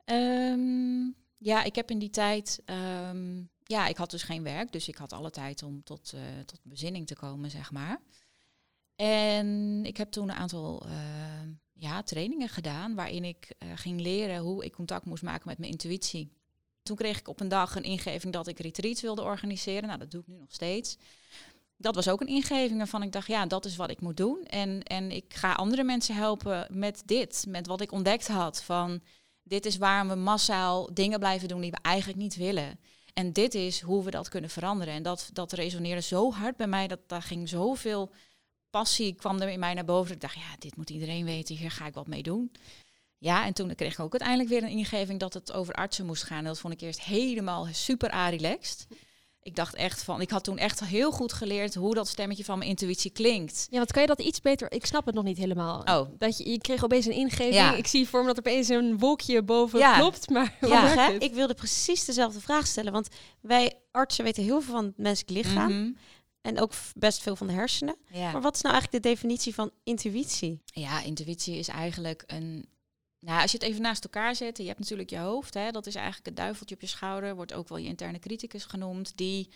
[0.05, 1.05] Ehm,
[1.37, 4.95] ja, ik heb in die tijd, ehm, ja, ik had dus geen werk, dus ik
[4.95, 8.01] had alle tijd om tot, eh, tot bezinning te komen, zeg maar.
[8.95, 14.37] En ik heb toen een aantal ehm, ja, trainingen gedaan waarin ik eh, ging leren
[14.37, 16.31] hoe ik contact moest maken met mijn intuïtie.
[16.83, 19.87] Toen kreeg ik op een dag een ingeving dat ik retreats wilde organiseren.
[19.87, 20.97] Nou, dat doe ik nu nog steeds.
[21.77, 24.43] Dat was ook een ingeving waarvan ik dacht, ja, dat is wat ik moet doen.
[24.43, 28.63] En, en ik ga andere mensen helpen met dit, met wat ik ontdekt had.
[28.63, 29.01] Van
[29.43, 32.79] dit is waarom we massaal dingen blijven doen die we eigenlijk niet willen.
[33.13, 34.93] En dit is hoe we dat kunnen veranderen.
[34.93, 38.11] En dat, dat resoneerde zo hard bij mij, dat daar ging zoveel
[38.69, 40.13] passie kwam er in mij naar boven.
[40.13, 42.51] Ik dacht, ja, dit moet iedereen weten, hier ga ik wat mee doen.
[43.23, 46.23] Ja, en toen kreeg ik ook uiteindelijk weer een ingeving dat het over artsen moest
[46.23, 46.37] gaan.
[46.37, 48.87] En dat vond ik eerst helemaal super a-relaxed.
[49.41, 52.57] Ik dacht echt van, ik had toen echt heel goed geleerd hoe dat stemmetje van
[52.57, 53.67] mijn intuïtie klinkt.
[53.69, 54.71] Ja, wat kan je dat iets beter?
[54.71, 55.79] Ik snap het nog niet helemaal.
[55.79, 57.53] Oh, Dat je, je kreeg opeens een ingeving.
[57.53, 57.75] Ja.
[57.75, 59.97] Ik zie voor me dat er opeens een wolkje boven Ja.
[59.97, 60.29] klopt.
[60.29, 61.13] Maar hoe Ja, werkt Hè?
[61.13, 61.23] het?
[61.23, 63.07] Ik wilde precies dezelfde vraag stellen, want
[63.41, 65.91] wij artsen weten heel veel van het menselijk lichaam mhm.
[66.41, 67.95] en ook best veel van de hersenen.
[68.11, 68.31] ja.
[68.31, 70.61] Maar wat is nou eigenlijk de definitie van intuïtie?
[70.65, 72.71] Ja, intuïtie is eigenlijk een.
[73.25, 75.85] Nou, als je het even naast elkaar zet, je hebt natuurlijk je hoofd, hè, dat
[75.87, 79.49] is eigenlijk het duiveltje op je schouder, wordt ook wel je interne criticus genoemd, die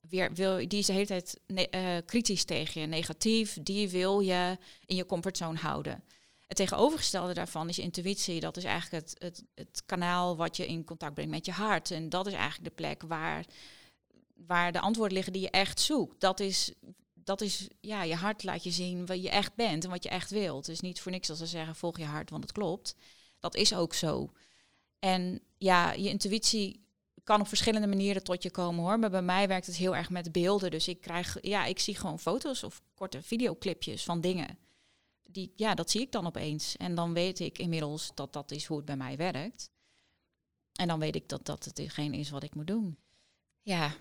[0.00, 3.58] weer wil, die is de hele tijd eh, kritisch tegen je, negatief.
[3.62, 6.04] Die wil je in je comfortzone houden.
[6.46, 8.40] Het tegenovergestelde daarvan is intuïtie.
[8.40, 11.90] Dat is eigenlijk het, het, het kanaal wat je in contact brengt met je hart.
[11.90, 13.44] En dat is eigenlijk de plek waar,
[14.34, 16.20] waar de antwoorden liggen die je echt zoekt.
[16.20, 16.72] Dat is,
[17.28, 20.08] dat is ja, je hart laat je zien wat je echt bent en wat je
[20.08, 20.68] echt wilt.
[20.68, 22.96] Is niet voor niks als ze zeggen volg je hart, want het klopt.
[23.38, 24.32] Dat is ook zo.
[24.98, 26.86] En ja, je intuïtie
[27.24, 28.98] kan op verschillende manieren tot je komen hoor.
[28.98, 30.70] Maar bij mij werkt het heel erg met beelden.
[30.70, 34.58] Dus ik krijg, ja, ik zie gewoon foto's of korte videoclipjes van dingen.
[35.22, 36.76] Die, ja, dat zie ik dan opeens.
[36.76, 39.70] En dan weet ik inmiddels dat dat is hoe het bij mij werkt.
[40.72, 42.98] En dan weet ik dat dat hetgeen is wat ik moet doen.
[43.62, 43.96] Ja,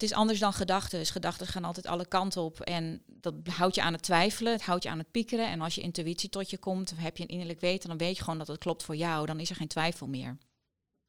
[0.00, 1.06] het is anders dan gedachten.
[1.06, 2.60] Gedachten gaan altijd alle kanten op.
[2.60, 5.48] En dat houdt je aan het twijfelen, het houdt je aan het piekeren.
[5.48, 8.22] En als je intuïtie tot je komt, heb je een innerlijk weten, dan weet je
[8.22, 9.26] gewoon dat het klopt voor jou.
[9.26, 10.38] Dan is er geen twijfel meer.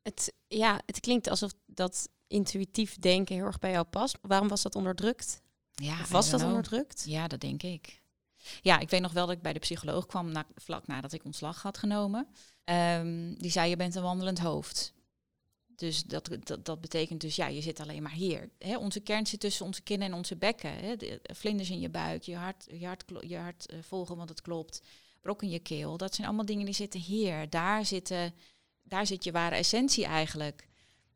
[0.02, 4.18] Het, ja, het klinkt alsof dat intuïtief denken heel erg bij jou past.
[4.22, 5.42] Waarom was dat onderdrukt?
[5.72, 6.52] Ja, Of was dat know.
[6.52, 7.04] onderdrukt?
[7.08, 8.02] Ja, dat denk ik.
[8.62, 11.26] Ja, ik weet nog wel dat ik bij de psycholoog kwam na, vlak nadat ik
[11.26, 12.28] ontslag had genomen.
[12.64, 14.94] Ehm, die zei, je bent een wandelend hoofd.
[15.82, 18.50] Dus dat, dat, dat betekent dus, ja, je zit alleen maar hier.
[18.58, 20.74] Hè, onze kern zit tussen onze kin en onze bekken.
[20.74, 24.30] Hè, de, vlinders in je buik, je hart, je hart, je hart eh, volgen, want
[24.30, 24.82] het klopt.
[25.22, 27.50] Brok in je keel, dat zijn allemaal dingen die zitten hier.
[27.50, 28.34] Daar, zitten,
[28.84, 30.68] daar zit je ware essentie eigenlijk.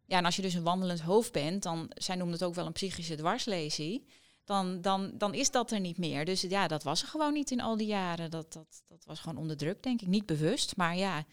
[0.05, 2.65] Ja, en als je dus een wandelend hoofd bent, dan, zij noemden het ook wel
[2.65, 4.05] een psychische dwarslesie
[4.45, 6.25] dan, dan, dan is dat er niet meer.
[6.25, 8.31] Dus ja, dat was er gewoon niet in al die jaren.
[8.31, 10.07] Dat, dat, dat was gewoon onderdrukt, denk ik.
[10.07, 11.25] Niet bewust, maar ja,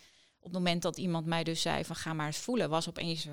[0.43, 3.27] op het moment dat iemand mij dus zei van ga maar eens voelen, was opeens,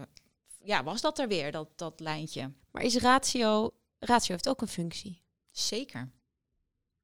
[0.63, 2.52] ja, was dat er weer, dat, dat lijntje.
[2.72, 3.74] Maar is ratio...
[4.00, 5.22] Ratio heeft ook een functie.
[5.52, 6.12] Zeker.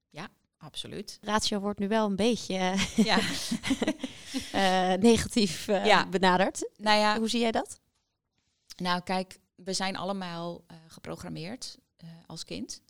[0.10, 1.20] Ja, absoluut.
[1.22, 3.20] Ratio wordt nu wel een beetje eh, Ja,
[4.94, 6.08] eh, negatief eh, Ja.
[6.10, 6.70] benaderd.
[6.78, 7.80] nou ja, Hoe zie jij dat?
[8.78, 11.78] Nou, kijk, we zijn allemaal geprogrammeerd
[12.26, 12.82] als kind.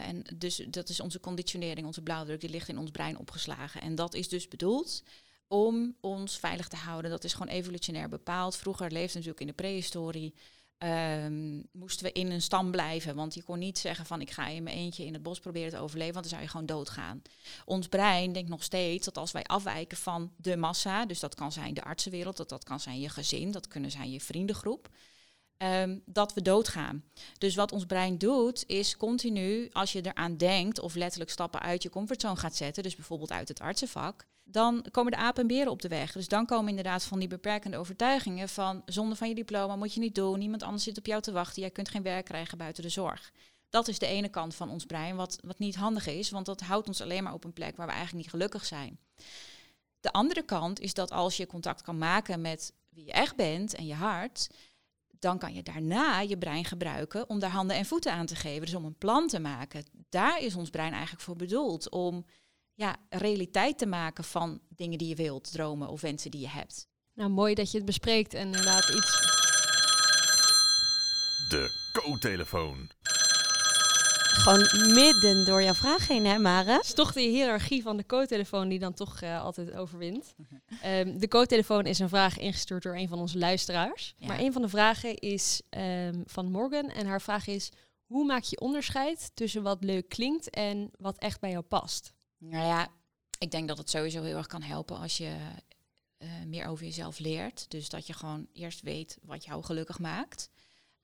[0.00, 3.80] En dus dat is onze conditionering, onze blauwdruk, die ligt in ons brein opgeslagen.
[3.80, 5.02] En dat is dus bedoeld
[5.48, 7.10] om ons veilig te houden.
[7.10, 8.56] Dat is gewoon evolutionair bepaald.
[8.56, 10.34] Vroeger leefde natuurlijk in de prehistorie.
[10.78, 13.14] ehm, moesten we in een stam blijven.
[13.14, 15.70] Want je kon niet zeggen van ik ga in mijn eentje in het bos proberen
[15.70, 17.22] te overleven, want dan zou je gewoon doodgaan.
[17.64, 21.52] Ons brein denkt nog steeds dat als wij afwijken van de massa, dus dat kan
[21.52, 24.88] zijn de artsenwereld, dat, dat kan zijn je gezin, dat kunnen zijn je vriendengroep,
[25.56, 27.04] ehm, dat we doodgaan.
[27.38, 31.82] Dus wat ons brein doet, is continu, als je eraan denkt of letterlijk stappen uit
[31.82, 35.72] je comfortzone gaat zetten, dus bijvoorbeeld uit het artsenvak, dan komen de apen en beren
[35.72, 36.12] op de weg.
[36.12, 40.00] Dus dan komen inderdaad van die beperkende overtuigingen van zonder van je diploma moet je
[40.00, 42.82] niet doen, niemand anders zit op jou te wachten, jij kunt geen werk krijgen buiten
[42.82, 43.32] de zorg.
[43.70, 46.60] Dat is de ene kant van ons brein, wat, wat niet handig is, want dat
[46.60, 48.98] houdt ons alleen maar op een plek waar we eigenlijk niet gelukkig zijn.
[50.00, 53.74] De andere kant is dat als je contact kan maken met wie je echt bent
[53.74, 54.48] en je hart,
[55.18, 58.60] dan kan je daarna je brein gebruiken om daar handen en voeten aan te geven.
[58.60, 59.84] Dus om een plan te maken.
[60.08, 61.90] Daar is ons brein eigenlijk voor bedoeld.
[61.90, 62.26] Om
[62.74, 66.88] ja, realiteit te maken van dingen die je wilt, dromen of wensen die je hebt.
[67.14, 69.34] Nou, mooi dat je het bespreekt en inderdaad iets...
[71.48, 72.90] De co-telefoon.
[74.36, 76.72] Gewoon midden door jouw vraag heen, hè, Mare?
[76.72, 80.34] Het is toch de hiërarchie van de co-telefoon die dan toch eh, altijd overwint.
[80.82, 84.14] Ehm, de co-telefoon is een vraag ingestuurd door een van onze luisteraars.
[84.16, 84.26] Ja.
[84.26, 86.88] Maar een van de vragen is ehm, van Morgan.
[86.88, 87.70] En haar vraag is,
[88.04, 92.12] hoe maak je onderscheid tussen wat leuk klinkt en wat echt bij jou past?
[92.38, 92.88] Nou ja,
[93.38, 95.36] ik denk dat het sowieso heel erg kan helpen als je
[96.16, 97.70] eh, meer over jezelf leert.
[97.70, 100.48] Dus dat je gewoon eerst weet wat jou gelukkig maakt.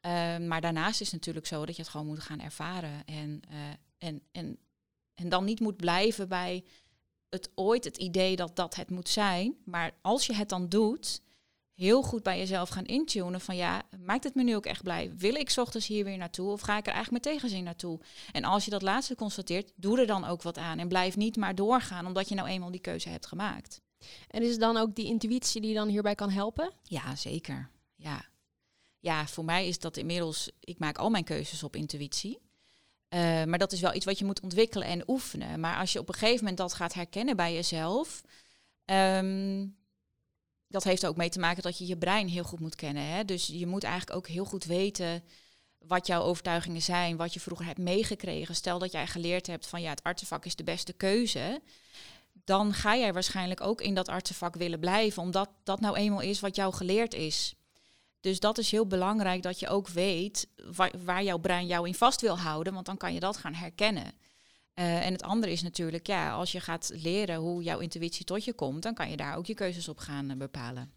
[0.02, 3.04] Ehm, maar daarnaast is het natuurlijk zo dat je het gewoon moet gaan ervaren.
[3.04, 3.58] En, eh,
[4.08, 4.58] en, en,
[5.14, 6.64] en dan niet moet blijven bij
[7.28, 9.56] het ooit het idee dat dat het moet zijn.
[9.64, 11.22] Maar als je het dan doet,
[11.74, 15.12] heel goed bij jezelf gaan intunen van ja, maakt het me nu ook echt blij?
[15.16, 18.00] Wil ik 's ochtends hier weer naartoe of ga ik er eigenlijk met tegenzin naartoe?
[18.32, 20.78] En als je dat laatste constateert, doe er dan ook wat aan.
[20.78, 23.80] En blijf niet maar doorgaan omdat je nou eenmaal die keuze hebt gemaakt.
[24.28, 26.72] En is het dan ook die intuïtie die dan hierbij kan helpen?
[26.82, 27.70] Ja, zeker.
[27.96, 28.30] Ja.
[29.02, 32.40] Ja, voor mij is dat inmiddels, ik maak al mijn keuzes op intuïtie.
[33.08, 35.60] Eh, maar dat is wel iets wat je moet ontwikkelen en oefenen.
[35.60, 38.22] Maar als je op een gegeven moment dat gaat herkennen bij jezelf,
[38.84, 39.66] ehm,
[40.68, 43.06] dat heeft ook mee te maken dat je je brein heel goed moet kennen.
[43.06, 43.24] Hè?
[43.24, 45.24] Dus je moet eigenlijk ook heel goed weten
[45.78, 48.54] wat jouw overtuigingen zijn, wat je vroeger hebt meegekregen.
[48.54, 51.62] Stel dat jij geleerd hebt van ja, het artsenvak is de beste keuze.
[52.44, 56.40] Dan ga jij waarschijnlijk ook in dat artsenvak willen blijven, omdat dat nou eenmaal is
[56.40, 57.54] wat jou geleerd is.
[58.22, 61.94] Dus dat is heel belangrijk dat je ook weet waar, waar jouw brein jou in
[61.94, 64.12] vast wil houden, want dan kan je dat gaan herkennen.
[64.74, 68.44] Eh, en het andere is natuurlijk, ja, als je gaat leren hoe jouw intuïtie tot
[68.44, 70.92] je komt, dan kan je daar ook je keuzes op gaan eh, bepalen.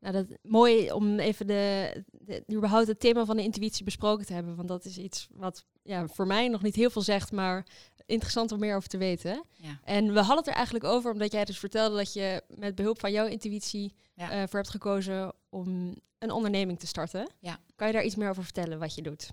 [0.00, 4.32] Nou, dat mooi om even de, de, überhaupt het thema van de intuïtie besproken te
[4.32, 4.56] hebben.
[4.56, 7.66] Want dat is iets wat ja, voor mij nog niet heel veel zegt, maar
[8.06, 9.44] interessant om meer over te weten.
[9.56, 9.80] Ja.
[9.84, 13.00] En we hadden het er eigenlijk over, omdat jij dus vertelde dat je met behulp
[13.00, 14.30] van jouw intuïtie Ja.
[14.30, 17.30] eh, voor hebt gekozen om een onderneming te starten.
[17.40, 17.58] Ja.
[17.76, 19.30] Kan je daar iets meer over vertellen wat je doet?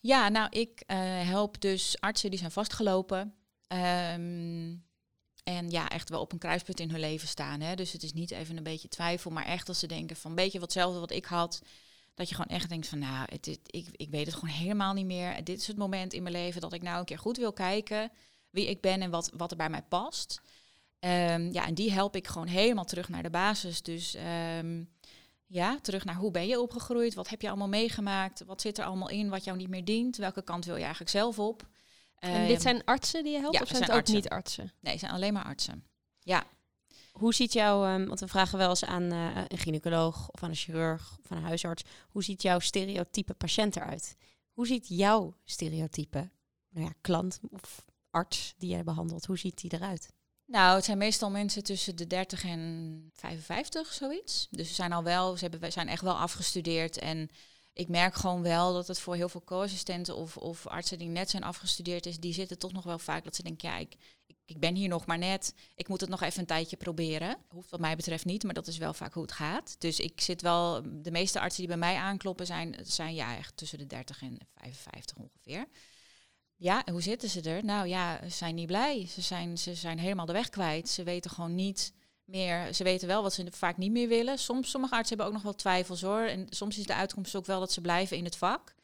[0.00, 3.34] Ja, nou, ik eh, help dus artsen die zijn vastgelopen.
[3.66, 4.74] Ehm,
[5.44, 7.60] en ja, echt wel op een kruispunt in hun leven staan.
[7.60, 7.74] Hè.
[7.74, 10.58] Dus het is niet even een beetje twijfel, maar echt als ze denken van beetje
[10.58, 11.62] wat hetzelfde wat ik had.
[12.14, 15.06] Dat je gewoon echt denkt van nou, het, ik, ik weet het gewoon helemaal niet
[15.06, 15.44] meer.
[15.44, 18.10] Dit is het moment in mijn leven dat ik nou een keer goed wil kijken
[18.50, 20.40] wie ik ben en wat, wat er bij mij past.
[20.98, 23.82] Ehm, ja, en die help ik gewoon helemaal terug naar de basis.
[23.82, 24.82] Dus ehm,
[25.52, 27.14] ja, terug naar hoe ben je opgegroeid?
[27.14, 28.44] Wat heb je allemaal meegemaakt?
[28.44, 30.16] Wat zit er allemaal in wat jou niet meer dient?
[30.16, 31.68] Welke kant wil je eigenlijk zelf op?
[32.18, 34.16] en Ehm, dit zijn artsen die je helpt ja, of zijn het ook artsen.
[34.16, 34.72] niet artsen?
[34.80, 35.84] Nee, het zijn alleen maar artsen.
[36.18, 36.44] Ja,
[37.12, 40.50] Hoe ziet jouw, ehm, want we vragen wel eens aan eh, een gynaecoloog of aan
[40.50, 44.16] een chirurg of aan een huisarts, hoe ziet jouw stereotype patiënt eruit?
[44.52, 46.30] Hoe ziet jouw stereotype
[46.70, 50.12] nou ja, klant of arts die jij behandelt, hoe ziet die eruit?
[50.50, 54.48] Nou, het zijn meestal mensen tussen de 30 en 55, zoiets.
[54.50, 56.98] Dus ze zijn al wel, ze hebben, zijn echt wel afgestudeerd.
[56.98, 57.30] En
[57.72, 61.30] ik merk gewoon wel dat het voor heel veel co-assistenten of, of artsen die net
[61.30, 63.96] zijn afgestudeerd is, die zitten toch nog wel vaak dat ze denken, ja, ik,
[64.44, 65.54] ik ben hier nog maar net.
[65.74, 67.36] Ik moet het nog even een tijdje proberen.
[67.48, 69.76] Hoeft wat mij betreft niet, maar dat is wel vaak hoe het gaat.
[69.78, 73.56] Dus ik zit wel, de meeste artsen die bij mij aankloppen zijn, zijn ja, echt
[73.56, 75.66] tussen de 30 en 55 ongeveer.
[76.60, 77.64] Ja, en hoe zitten ze er?
[77.64, 79.06] Nou ja, ze zijn niet blij.
[79.06, 80.88] Ze zijn, ze zijn helemaal de weg kwijt.
[80.88, 81.92] Ze weten gewoon niet
[82.24, 82.74] meer.
[82.74, 84.38] Ze weten wel wat ze vaak niet meer willen.
[84.38, 86.20] Soms, sommige artsen hebben ook nog wel twijfels hoor.
[86.20, 88.74] En soms is de uitkomst ook wel dat ze blijven in het vak.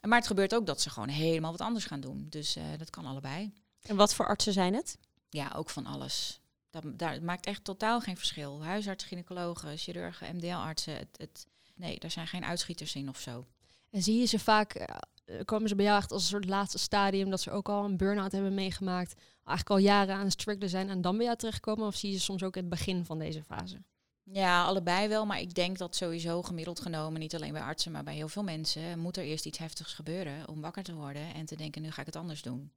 [0.00, 2.26] Maar het gebeurt ook dat ze gewoon helemaal wat anders gaan doen.
[2.28, 3.52] Dus eh, dat kan allebei.
[3.82, 4.98] En wat voor artsen zijn het?
[5.28, 6.40] Ja, ook van alles.
[6.70, 8.62] Dat, daar het maakt echt totaal geen verschil.
[8.62, 10.96] Huisartsen, gynaecologen, chirurgen, MDL-artsen.
[10.96, 13.46] Het, het, nee, daar zijn geen uitschieters in of zo.
[13.90, 14.96] En zie je ze vaak, eh,
[15.44, 17.96] komen ze bij jou echt als een soort laatste stadium, dat ze ook al een
[17.96, 21.86] burn-out hebben meegemaakt, eigenlijk al jaren aan het struggelen zijn en dan bij jou terechtkomen?
[21.86, 23.82] Of zie je ze soms ook in het begin van deze fase?
[24.24, 25.26] Ja, allebei wel.
[25.26, 28.42] Maar ik denk dat sowieso gemiddeld genomen, niet alleen bij artsen, maar bij heel veel
[28.42, 31.90] mensen, moet er eerst iets heftigs gebeuren om wakker te worden en te denken, nu
[31.90, 32.72] ga ik het anders doen.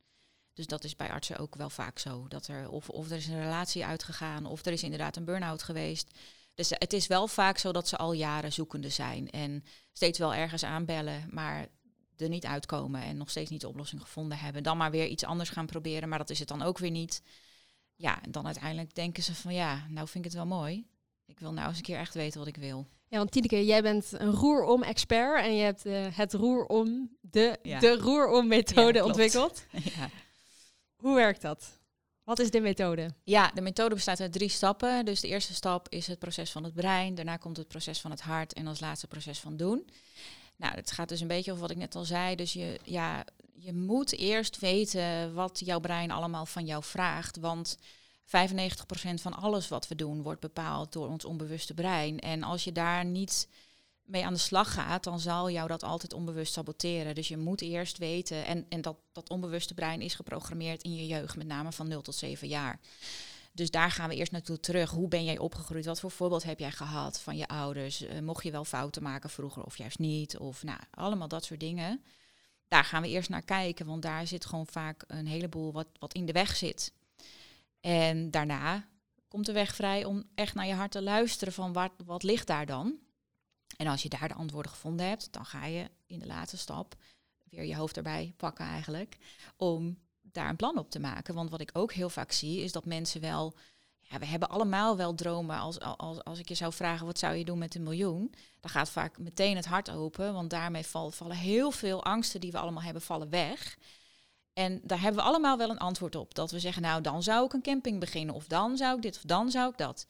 [0.53, 2.27] Dus dat is bij artsen ook wel vaak zo.
[2.27, 5.63] Dat er, of, of er is een relatie uitgegaan, of er is inderdaad een burn-out
[5.63, 6.19] geweest.
[6.53, 10.33] Dus het is wel vaak zo dat ze al jaren zoekende zijn en steeds wel
[10.33, 11.67] ergens aanbellen, maar
[12.17, 14.63] er niet uitkomen en nog steeds niet de oplossing gevonden hebben.
[14.63, 17.21] Dan maar weer iets anders gaan proberen, maar dat is het dan ook weer niet.
[17.95, 20.87] Ja, en dan uiteindelijk denken ze van ja, nou vind ik het wel mooi.
[21.25, 22.87] Ik wil nou eens een keer echt weten wat ik wil.
[23.07, 27.79] Ja, want Tineke, jij bent een roerom-expert en je hebt eh, het roerom, de, Ja.
[27.79, 29.65] de roerom-methode Ja, ontwikkeld.
[29.97, 30.09] ja.
[30.95, 31.79] Hoe werkt dat?
[32.23, 33.13] Wat is de methode?
[33.23, 35.05] ja, de methode bestaat uit drie stappen.
[35.05, 37.15] Dus de eerste stap is het proces van het brein.
[37.15, 38.53] Daarna komt het proces van het hart.
[38.53, 39.89] En als laatste proces van doen.
[40.55, 42.35] Nou, het gaat dus een beetje over wat ik net al zei.
[42.35, 47.37] Dus je, ja, je moet eerst weten wat jouw brein allemaal van jou vraagt.
[47.37, 47.79] Want 95%
[49.13, 52.19] van alles wat we doen wordt bepaald door ons onbewuste brein.
[52.19, 53.47] En als je daar niet
[54.03, 57.15] mee aan de slag gaat, dan zal jou dat altijd onbewust saboteren.
[57.15, 61.07] Dus je moet eerst weten, en, en dat, dat onbewuste brein is geprogrammeerd in je
[61.07, 62.79] jeugd, met name van 0 tot 7 jaar.
[63.55, 64.89] Dus daar gaan we eerst naartoe terug.
[64.89, 65.85] Hoe ben jij opgegroeid?
[65.85, 68.01] Wat voor voorbeeld heb jij gehad van je ouders?
[68.01, 70.37] Eh, mocht je wel fouten maken vroeger of juist niet?
[70.37, 72.03] Of nou, allemaal dat soort dingen.
[72.67, 76.13] Daar gaan we eerst naar kijken, want daar zit gewoon vaak een heleboel wat, wat
[76.13, 76.93] in de weg zit.
[77.79, 78.87] En daarna
[79.27, 82.47] komt de weg vrij om echt naar je hart te luisteren van wat, wat ligt
[82.47, 82.99] daar dan?
[83.77, 86.95] En als je daar de antwoorden gevonden hebt, dan ga je in de laatste stap
[87.43, 89.17] weer je hoofd erbij pakken eigenlijk,
[89.57, 89.97] om
[90.35, 91.33] daar een plan op te maken.
[91.33, 93.53] Want wat ik ook heel vaak zie, is dat mensen wel,
[93.99, 95.59] ja, we hebben allemaal wel dromen.
[95.59, 98.33] Als, als, als ik je zou vragen, wat zou je doen met een miljoen?
[98.59, 102.51] Dan gaat vaak meteen het hart open, want daarmee val- vallen heel veel angsten die
[102.51, 103.77] we allemaal hebben, vallen weg.
[104.53, 106.35] En daar hebben we allemaal wel een antwoord op.
[106.35, 109.15] Dat we zeggen, nou dan zou ik een camping beginnen, of dan zou ik dit,
[109.15, 110.07] of dan zou ik dat.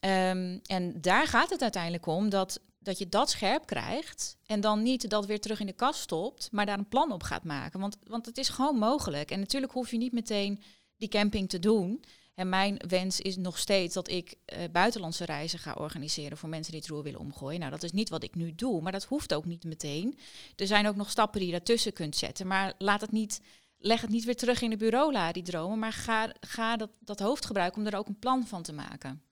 [0.00, 4.82] Ehm, en daar gaat het uiteindelijk om dat, dat je dat scherp krijgt en dan
[4.82, 7.80] niet dat weer terug in de kast stopt, maar daar een plan op gaat maken.
[7.80, 9.30] Want, want het is gewoon mogelijk.
[9.30, 10.62] En natuurlijk hoef je niet meteen
[10.96, 12.04] die camping te doen.
[12.34, 16.72] En mijn wens is nog steeds dat ik eh, buitenlandse reizen ga organiseren voor mensen
[16.72, 17.58] die het roer willen omgooien.
[17.58, 20.18] Nou, dat is niet wat ik nu doe, maar dat hoeft ook niet meteen.
[20.56, 22.46] Er zijn ook nog stappen die je daartussen kunt zetten.
[22.46, 23.40] Maar laat het niet,
[23.78, 25.78] leg het niet weer terug in de bureaula, die dromen.
[25.78, 29.22] Maar ga, ga dat, dat hoofd gebruiken om er ook een plan van te maken.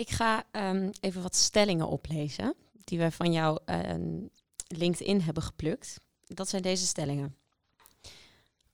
[0.00, 4.26] Ik ga ehm, even wat stellingen oplezen die we van jouw ehm,
[4.66, 6.00] LinkedIn hebben geplukt.
[6.26, 7.36] Dat zijn deze stellingen.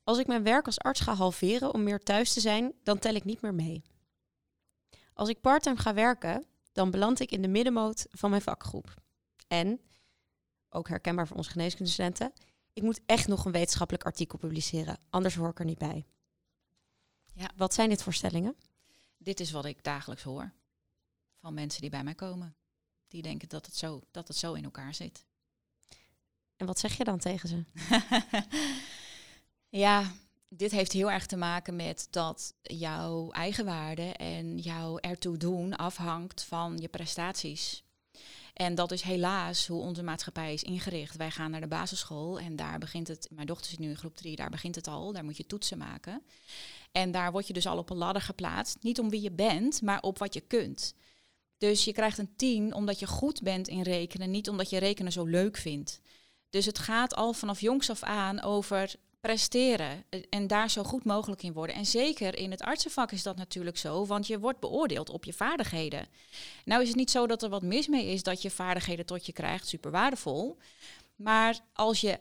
[0.04, 3.14] Als ik mijn werk als arts ga halveren om meer thuis te zijn, dan tel
[3.14, 3.82] ik niet meer mee.
[5.12, 8.94] Als ik parttime ga werken, dan beland ik in de middenmoot van mijn vakgroep.
[9.48, 9.80] En,
[10.68, 12.32] ook herkenbaar voor onze geneeskundestudenten,
[12.72, 16.06] ik moet echt nog een wetenschappelijk artikel publiceren, anders hoor ik er niet bij.
[17.32, 17.50] Ja.
[17.56, 18.56] Wat zijn dit voor stellingen?
[19.18, 20.52] Dit is wat ik dagelijks hoor
[21.46, 22.56] van mensen die bij mij komen.
[23.08, 25.24] Die denken dat het zo, dat het zo in elkaar zit.
[26.56, 27.64] En wat zeg je dan tegen ze?
[29.84, 30.12] ja,
[30.48, 36.42] dit heeft heel erg te maken met dat jouw eigenwaarde en jouw ertoe doen afhangt
[36.42, 37.84] van je prestaties.
[38.52, 41.16] En dat is helaas hoe onze maatschappij is ingericht.
[41.16, 43.28] Wij gaan naar de basisschool en daar begint het.
[43.30, 45.12] Mijn dochter zit nu in groep 3, daar begint het al.
[45.12, 46.22] Daar moet je toetsen maken.
[46.92, 48.76] En daar word je dus al op een ladder geplaatst.
[48.82, 50.94] Niet om wie je bent, maar op wat je kunt.
[51.58, 55.12] Dus je krijgt een 10 omdat je goed bent in rekenen, niet omdat je rekenen
[55.12, 56.00] zo leuk vindt.
[56.50, 61.42] Dus het gaat al vanaf jongs af aan over presteren en daar zo goed mogelijk
[61.42, 61.76] in worden.
[61.76, 65.32] En zeker in het artsenvak is dat natuurlijk zo, want je wordt beoordeeld op je
[65.32, 66.06] vaardigheden.
[66.64, 69.26] Nou is het niet zo dat er wat mis mee is dat je vaardigheden tot
[69.26, 70.58] je krijgt, super waardevol.
[71.16, 72.18] Maar als je,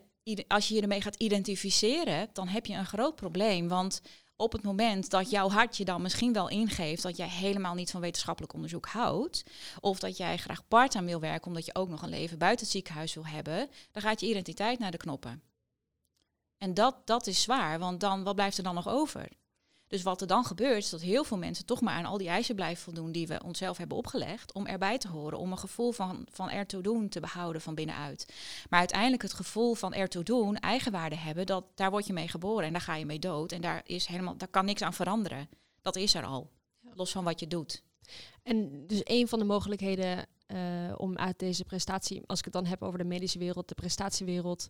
[0.47, 3.67] als je je ermee gaat identificeren, dan heb je een groot probleem.
[3.67, 4.01] Want
[4.35, 7.91] op het moment dat jouw hart je dan misschien wel ingeeft dat jij helemaal niet
[7.91, 9.43] van wetenschappelijk onderzoek houdt,
[9.79, 12.75] of dat jij graag part-time wil werken omdat je ook nog een leven buiten het
[12.75, 15.43] ziekenhuis wil hebben, dan gaat je identiteit naar de knoppen.
[16.57, 19.29] En dat, dat is zwaar, want dan, wat blijft er dan nog over?
[19.87, 22.27] Dus wat er dan gebeurt, is dat heel veel mensen toch maar aan al die
[22.27, 25.91] eisen blijven voldoen die we onszelf hebben opgelegd om erbij te horen, om een gevoel
[25.91, 28.33] van, van ertoe doen te behouden van binnenuit.
[28.69, 32.65] Maar uiteindelijk het gevoel van ertoe doen, eigenwaarde hebben, dat, daar word je mee geboren
[32.65, 33.51] en daar ga je mee dood.
[33.51, 35.49] En daar, is helemaal, daar kan niks aan veranderen.
[35.81, 36.49] Dat is er al,
[36.93, 37.83] los van wat je doet.
[38.43, 42.65] En dus een van de mogelijkheden uh, om uit deze prestatie, als ik het dan
[42.65, 44.67] heb over de medische wereld, de prestatiewereld,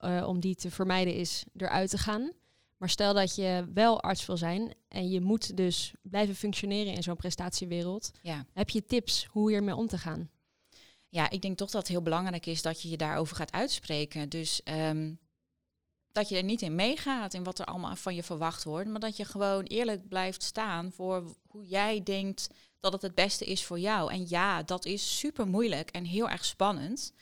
[0.00, 2.32] uh, om die te vermijden is eruit te gaan.
[2.78, 7.02] Maar stel dat je wel arts wil zijn en je moet dus blijven functioneren in
[7.02, 8.10] zo'n prestatiewereld.
[8.22, 8.46] Ja.
[8.52, 10.30] Heb je tips hoe hiermee om te gaan?
[11.08, 14.28] Ja, ik denk toch dat het heel belangrijk is dat je je daarover gaat uitspreken.
[14.28, 15.18] Dus um,
[16.12, 18.88] dat je er niet in meegaat in wat er allemaal van je verwacht wordt.
[18.88, 22.48] Maar dat je gewoon eerlijk blijft staan voor hoe jij denkt
[22.80, 24.12] dat het het beste is voor jou.
[24.12, 27.12] En ja, dat is super moeilijk en heel erg spannend.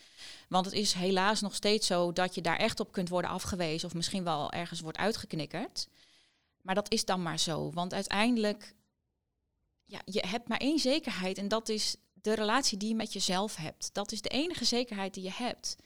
[0.49, 3.89] Want het is helaas nog steeds zo dat je daar echt op kunt worden afgewezen
[3.89, 5.89] of misschien wel ergens wordt uitgeknikkerd.
[6.63, 7.71] Maar dat is dan maar zo.
[7.71, 8.75] Want uiteindelijk,
[9.85, 13.57] ja, je hebt maar één zekerheid en dat is de relatie die je met jezelf
[13.57, 13.91] hebt.
[13.95, 15.77] Dat is de enige zekerheid die je hebt.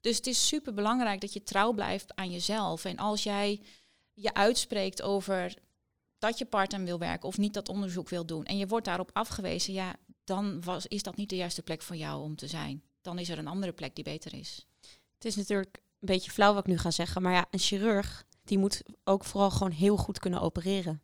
[0.00, 2.84] Dus het is super belangrijk dat je trouw blijft aan jezelf.
[2.84, 3.60] En als jij
[4.12, 5.54] je uitspreekt over
[6.18, 9.10] dat je part-time wil werken of niet dat onderzoek wil doen en je wordt daarop
[9.12, 12.82] afgewezen, ja, dan was, is dat niet de juiste plek voor jou om te zijn
[13.00, 14.66] dan is er een andere plek die beter is.
[15.14, 18.26] Het is natuurlijk een beetje flauw wat ik nu ga zeggen, maar ja, een chirurg
[18.44, 21.02] die moet ook vooral gewoon heel goed kunnen opereren.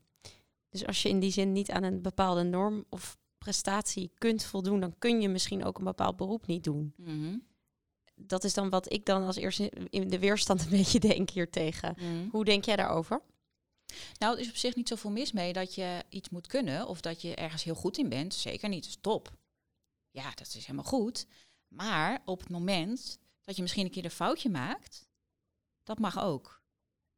[0.69, 4.81] Dus als je in die zin niet aan een bepaalde norm of prestatie kunt voldoen,
[4.81, 6.93] dan kun je misschien ook een bepaald beroep niet doen.
[6.97, 7.37] Mhm.
[8.15, 11.51] Dat is dan wat ik dan als eerste in de weerstand een beetje denk hier
[11.51, 11.95] tegen.
[11.97, 12.29] Mhm.
[12.31, 13.23] Hoe denk jij daarover?
[14.19, 17.01] Nou, er is op zich niet zoveel mis mee dat je iets moet kunnen of
[17.01, 18.35] dat je ergens heel goed in bent.
[18.35, 19.33] Zeker niet, dat is top.
[20.11, 21.27] Ja, dat is helemaal goed.
[21.77, 25.09] Maar op het moment dat je misschien een keer een foutje maakt,
[25.85, 26.63] dat mag ook.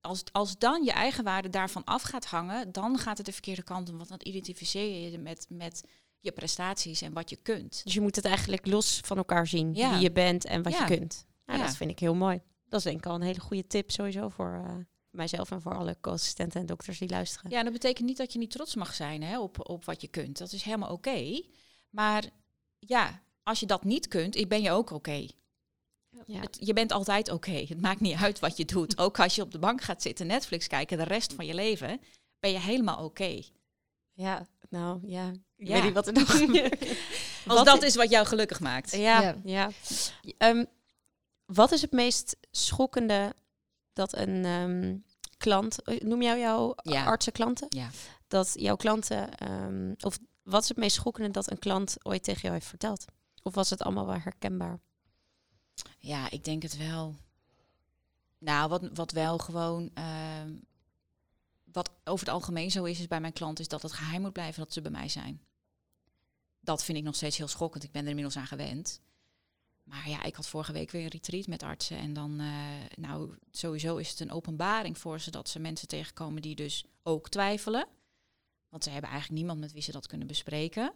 [0.00, 3.62] Als, als dan je eigen waarde daarvan af gaat hangen, dan gaat het de verkeerde
[3.62, 3.96] kant op.
[3.96, 5.84] Want dan identificeer je met, met
[6.20, 7.80] je prestaties en wat je kunt.
[7.84, 9.90] Dus je moet het eigenlijk los van elkaar zien, Ja.
[9.90, 10.86] wie je bent en wat Ja.
[10.86, 11.26] je kunt.
[11.46, 11.64] Nou, Ja.
[11.66, 12.42] Dat vind ik heel mooi.
[12.68, 14.76] Dat is denk ik al een hele goede tip sowieso voor eh,
[15.10, 17.50] mijzelf en voor alle co-assistenten en dokters die luisteren.
[17.50, 20.08] Ja, dat betekent niet dat je niet trots mag zijn hè, op, op wat je
[20.08, 20.38] kunt.
[20.38, 21.42] Dat is helemaal oké.
[21.90, 22.24] Maar
[22.78, 25.26] ja, als je dat niet kunt, ben je ook oké.
[26.26, 26.40] Ja.
[26.40, 27.50] Het- Je bent altijd oké.
[27.68, 28.98] Het maakt niet uit wat je doet.
[29.04, 32.00] Ook als je op de bank gaat zitten, Netflix kijken, de rest van je leven,
[32.40, 33.42] ben je helemaal oké.
[34.12, 35.28] Ja, nou ja.
[35.56, 35.72] Ik Ja.
[35.74, 36.86] weet niet wat er nog gebeurt.
[37.46, 38.90] Als dat is wat jou gelukkig maakt.
[38.96, 39.36] Ja, Ja.
[39.44, 39.70] ja.
[40.38, 40.64] Ehm,
[41.44, 43.34] wat is het meest schokkende
[43.92, 44.96] dat een ehm,
[45.36, 47.04] klant, eh, noem jou jouw Ja.
[47.04, 47.66] artsenklanten?
[47.70, 47.90] Ja.
[48.28, 52.40] Dat jouw klanten, ehm, of wat is het meest schokkende dat een klant ooit tegen
[52.40, 53.04] jou heeft verteld?
[53.42, 54.80] Of was het allemaal wel herkenbaar?
[55.98, 57.14] Ja, ik denk het wel.
[58.38, 59.90] Nou, wat, wat wel gewoon.
[59.94, 60.54] ehm,
[61.72, 64.62] wat over het algemeen zo is, bij mijn klant, is dat het geheim moet blijven
[64.62, 65.42] dat ze bij mij zijn.
[66.60, 67.84] Dat vind ik nog steeds heel schokkend.
[67.84, 69.00] Ik ben er inmiddels aan gewend.
[69.82, 71.98] Maar ja, ik had vorige week weer een retreat met artsen.
[71.98, 76.42] En dan, eh, nou, sowieso is het een openbaring voor ze dat ze mensen tegenkomen
[76.42, 77.86] die dus ook twijfelen.
[78.68, 80.92] Want ze hebben eigenlijk niemand met wie ze dat kunnen bespreken.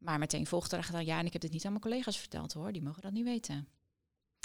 [0.00, 2.52] Maar meteen volgt er dan, ja, en ik heb dit niet aan mijn collega's verteld
[2.52, 3.68] hoor, die mogen dat niet weten.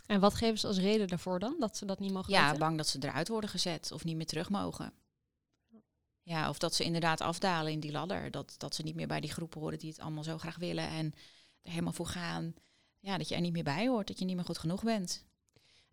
[0.06, 1.56] En wat geven ze als reden daarvoor dan?
[1.60, 2.60] Dat ze dat niet mogen Ja, weten?
[2.60, 4.94] bang dat ze eruit worden gezet of niet meer terug mogen.
[6.22, 8.32] Ja, of dat ze inderdaad afdalen in die ladder.
[8.32, 10.88] Dat, dat ze niet meer bij die groep horen die het allemaal zo graag willen
[10.88, 11.14] en
[11.62, 12.54] er helemaal voor gaan.
[13.00, 15.26] Ja, dat je er niet meer bij hoort, dat je niet meer goed genoeg bent.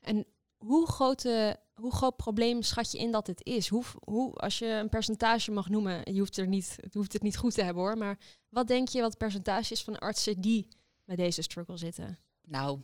[0.00, 0.26] En
[0.64, 3.68] hoe, hoe groot probleem schat je in dat het is?
[3.68, 7.36] Hoe, hoe, als je een percentage mag noemen, je hoeft, er niet, hoeft het niet
[7.36, 10.68] goed te hebben hoor, maar wat denk je wat percentage is van artsen die
[11.04, 12.18] met deze struggle zitten?
[12.42, 12.80] Nou,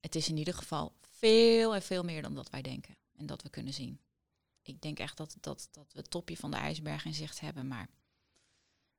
[0.00, 3.42] het is in ieder geval veel en veel meer dan dat wij denken en dat
[3.42, 4.00] we kunnen zien.
[4.62, 7.68] Ik denk echt dat, dat, dat we het topje van de ijsberg in zicht hebben,
[7.68, 7.88] maar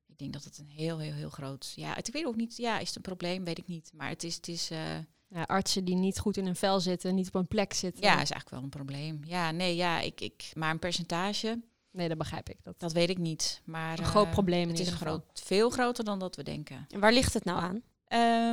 [0.06, 1.74] ik denk dat het een heel, heel, heel groot...
[1.76, 3.44] Ja, ik weet ook niet, ja, is het een probleem?
[3.44, 3.92] Weet ik niet.
[3.94, 4.36] Maar het is...
[4.36, 4.98] Het is uh,
[5.34, 8.04] ja, artsen die niet goed in een vel zitten, niet op een plek zitten.
[8.04, 9.20] Ja, is eigenlijk wel een probleem.
[9.24, 11.62] Ja, nee, ja, ik, ik, maar een percentage.
[11.92, 12.58] Nee, dat begrijp ik.
[12.64, 13.62] Dat, dat weet ik niet.
[13.66, 14.68] Maar een groot probleem.
[14.70, 16.86] Het is een groot, veel groter dan dat we denken.
[16.90, 17.82] En waar ligt het nou aan?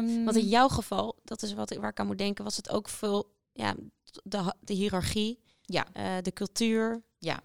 [0.04, 2.56] Um, Want in jouw geval, dat is wat ik, waar ik aan moet denken, was
[2.56, 3.74] het ook veel, ja,
[4.22, 5.86] de, de hiërarchie, ja.
[5.96, 7.02] Uh, de cultuur.
[7.18, 7.40] Ja.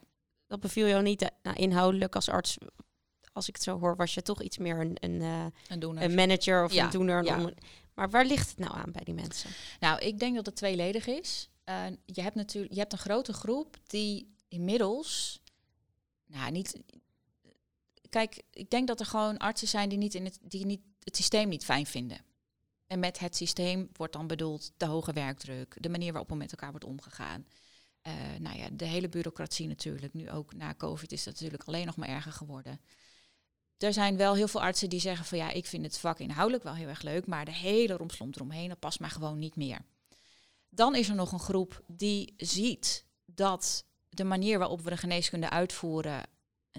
[0.48, 2.58] Dat beviel jou niet nou, inhoudelijk als arts.
[3.34, 6.16] Als ik het zo hoor, was je toch iets meer een, een, uh, een, een
[6.16, 6.84] manager of ja.
[6.84, 7.24] een doener.
[7.24, 7.52] Ja.
[7.94, 9.50] Maar waar ligt het nou aan bij die mensen?
[9.80, 11.50] Nou, ik denk dat het tweeledig is.
[11.70, 15.42] Uh, je hebt natuurlijk, je hebt een grote groep die inmiddels,
[16.26, 16.80] nou niet.
[18.10, 21.16] Kijk, ik denk dat er gewoon artsen zijn die niet in het, die niet het
[21.16, 22.18] systeem niet fijn vinden.
[22.88, 26.52] En met het systeem wordt dan bedoeld de hoge werkdruk, de manier waarop er met
[26.52, 27.48] elkaar wordt omgegaan.
[28.08, 30.14] Uh, nou ja, de hele bureaucratie natuurlijk.
[30.14, 32.80] Nu ook na COVID is dat natuurlijk alleen nog maar erger geworden.
[33.78, 36.64] Er zijn wel heel veel artsen die zeggen van ja, ik vind het vak inhoudelijk
[36.64, 39.80] wel heel erg leuk, maar de hele romslomp eromheen, dat past mij gewoon niet meer.
[40.70, 45.50] Dan is er nog een groep die ziet dat de manier waarop we de geneeskunde
[45.50, 46.24] uitvoeren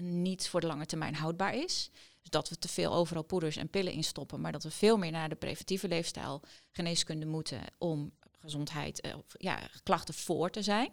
[0.01, 1.89] niet voor de lange termijn houdbaar is.
[2.21, 5.11] Dus dat we te veel overal poeders en pillen instoppen, maar dat we veel meer
[5.11, 6.41] naar de preventieve leefstijl
[6.71, 10.91] geneeskunde moeten om gezondheid, eh, ja, klachten voor te zijn.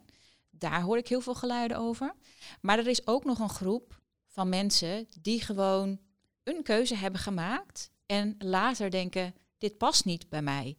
[0.50, 2.14] Daar hoor ik heel veel geluiden over.
[2.60, 4.00] Maar er is ook nog een groep
[4.32, 5.98] van mensen die gewoon
[6.42, 10.76] een keuze hebben gemaakt en later denken, dit past niet bij mij.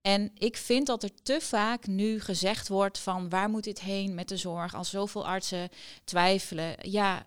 [0.00, 4.14] En ik vind dat er te vaak nu gezegd wordt van waar moet dit heen
[4.14, 5.68] met de zorg, als zoveel artsen
[6.04, 6.90] twijfelen.
[6.90, 7.24] Ja,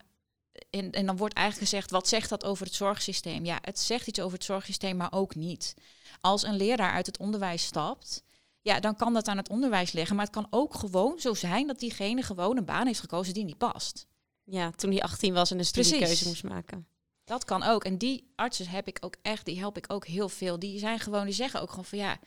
[0.70, 3.46] en, en dan wordt eigenlijk gezegd, wat zegt dat over het zorgsysteem?
[3.46, 5.74] Ja, het zegt iets over het zorgsysteem, maar ook niet.
[6.22, 8.24] Als een leraar uit het onderwijs stapt,
[8.62, 10.16] ja, dan kan dat aan het onderwijs liggen.
[10.16, 13.44] Maar het kan ook gewoon zo zijn dat diegene gewoon een baan heeft gekozen die
[13.44, 14.06] niet past.
[14.44, 16.88] Ja, toen hij 18 was en een studiekeuze moest maken.
[17.24, 17.84] Dat kan ook.
[17.84, 20.60] En die artsen heb ik ook echt, die help ik ook heel veel.
[20.60, 22.20] Die zijn gewoon, die zeggen ook gewoon van ja,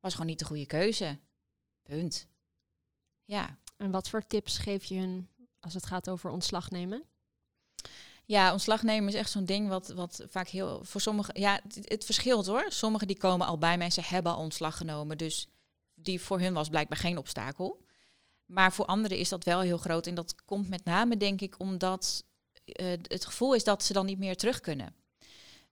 [0.00, 1.18] was gewoon niet de goede keuze.
[1.82, 2.28] Punt.
[3.24, 3.58] Ja.
[3.76, 5.28] En wat voor tips geef je hun
[5.60, 7.04] als het gaat over ontslag nemen?
[8.24, 11.40] Ja, ontslag nemen is echt zo'n ding wat, wat vaak heel voor sommigen.
[11.40, 12.64] Ja, het, het, verschilt hoor.
[12.68, 15.18] Sommigen die komen al bij mij, ze hebben al ontslag genomen.
[15.18, 15.48] Dus
[15.94, 17.84] die voor hun was blijkbaar geen obstakel.
[18.50, 20.06] Maar voor anderen is dat wel heel groot.
[20.06, 22.24] En dat komt met name, denk ik, omdat
[22.64, 24.94] uh, het gevoel is dat ze dan niet meer terug kunnen.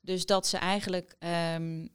[0.01, 1.17] Dus dat ze eigenlijk,
[1.55, 1.89] um,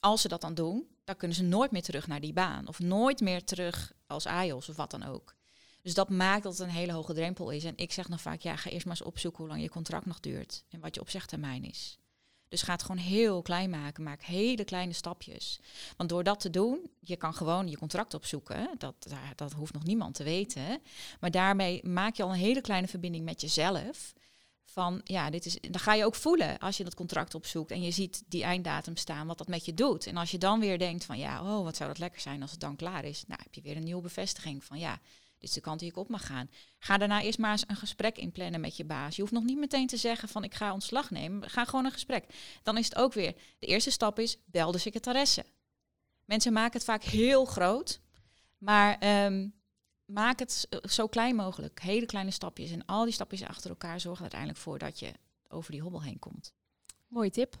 [0.00, 2.68] als ze dat dan doen, dan kunnen ze nooit meer terug naar die baan.
[2.68, 5.34] Of nooit meer terug als AIOS of wat dan ook.
[5.82, 7.64] Dus dat maakt dat het een hele hoge drempel is.
[7.64, 10.06] En ik zeg nog vaak, ja, ga eerst maar eens opzoeken hoe lang je contract
[10.06, 10.64] nog duurt.
[10.68, 11.98] En wat je opzegtermijn is.
[12.50, 14.02] Dus ga het gewoon heel klein maken.
[14.02, 15.60] Maak hele kleine stapjes.
[15.96, 18.70] Want door dat te doen, je kan gewoon je contract opzoeken.
[18.78, 20.80] Dat, dat hoeft nog niemand te weten.
[21.20, 24.12] Maar daarmee maak je al een hele kleine verbinding met jezelf.
[24.64, 27.82] Van ja, dit is, dan ga je ook voelen als je dat contract opzoekt en
[27.82, 30.06] je ziet die einddatum staan, wat dat met je doet.
[30.06, 32.50] En als je dan weer denkt van ja, oh, wat zou dat lekker zijn als
[32.50, 33.24] het dan klaar is.
[33.26, 35.00] Nou, heb je weer een nieuwe bevestiging van ja,
[35.40, 36.50] dit is de kant die ik op mag gaan.
[36.78, 39.16] Ga daarna eerst maar eens een gesprek inplannen met je baas.
[39.16, 41.50] Je hoeft nog niet meteen te zeggen van ik ga ontslag nemen.
[41.50, 42.24] Ga gewoon een gesprek.
[42.62, 45.44] Dan is het ook weer, de eerste stap is bel de secretaresse.
[46.24, 48.00] Mensen maken het vaak heel groot,
[48.58, 49.54] maar um,
[50.04, 51.80] maak het zo klein mogelijk.
[51.80, 52.70] Hele kleine stapjes.
[52.70, 55.12] En al die stapjes achter elkaar zorgen uiteindelijk voor dat je
[55.48, 56.52] over die hobbel heen komt.
[57.08, 57.56] Mooie tip.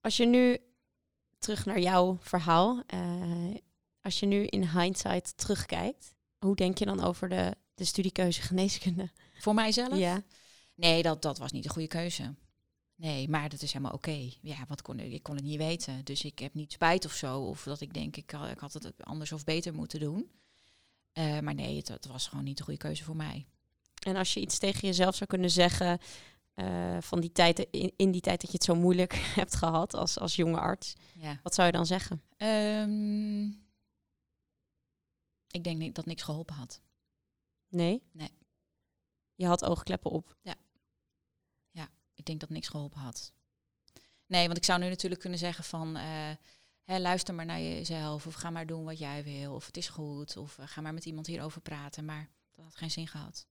[0.00, 0.58] Als je nu
[1.38, 3.54] terug naar jouw verhaal, uh,
[4.00, 9.10] als je nu in hindsight terugkijkt, hoe denk je dan over de, de studiekeuze geneeskunde?
[9.38, 9.96] Voor mijzelf?
[9.96, 10.22] Ja.
[10.74, 12.34] Nee, dat, dat was niet de goede keuze.
[12.94, 14.30] Nee, maar dat is helemaal oké.
[14.40, 15.12] Ja, wat kon ik?
[15.12, 16.04] Ik kon het niet weten.
[16.04, 17.40] Dus ik heb niet spijt of zo.
[17.40, 20.30] Of dat ik denk, ik, ik had het anders of beter moeten doen.
[21.14, 23.46] Uh, maar nee, het, het, was gewoon niet de goede keuze voor mij.
[24.06, 25.98] En als je iets tegen jezelf zou kunnen zeggen
[26.54, 29.94] uh, van die tijd, in, in, die tijd dat je het zo moeilijk hebt gehad
[29.94, 31.40] als, als jonge arts, ja.
[31.42, 32.22] wat zou je dan zeggen?
[32.36, 33.68] Um,
[35.50, 36.80] ik denk dat niks geholpen had.
[37.68, 38.02] Nee?
[38.12, 38.38] Nee.
[39.34, 40.36] Je had oogkleppen op?
[40.42, 40.54] Ja.
[41.70, 43.32] Ja, ik denk dat niks geholpen had.
[44.26, 45.96] Nee, want ik zou nu natuurlijk kunnen zeggen van...
[45.96, 46.30] Uh,
[46.82, 49.54] hè, luister maar naar jezelf of ga maar doen wat jij wil.
[49.54, 52.04] Of het is goed of uh, ga maar met iemand hierover praten.
[52.04, 53.46] Maar dat had geen zin gehad.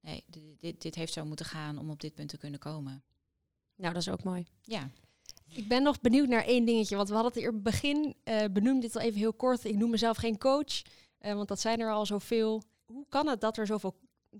[0.00, 3.04] nee, dit, dit, dit heeft zo moeten gaan om op dit punt te kunnen komen.
[3.74, 4.46] Nou, dat is ook mooi.
[4.62, 4.90] Ja.
[5.54, 6.96] Ik ben nog benieuwd naar één dingetje.
[6.96, 9.64] Want we hadden het in het begin, eh benoemd dit al even heel kort.
[9.64, 10.82] Ik noem mezelf geen coach,
[11.18, 12.62] eh, want dat zijn er al zoveel.
[12.84, 13.94] Hoe kan het dat er zoveel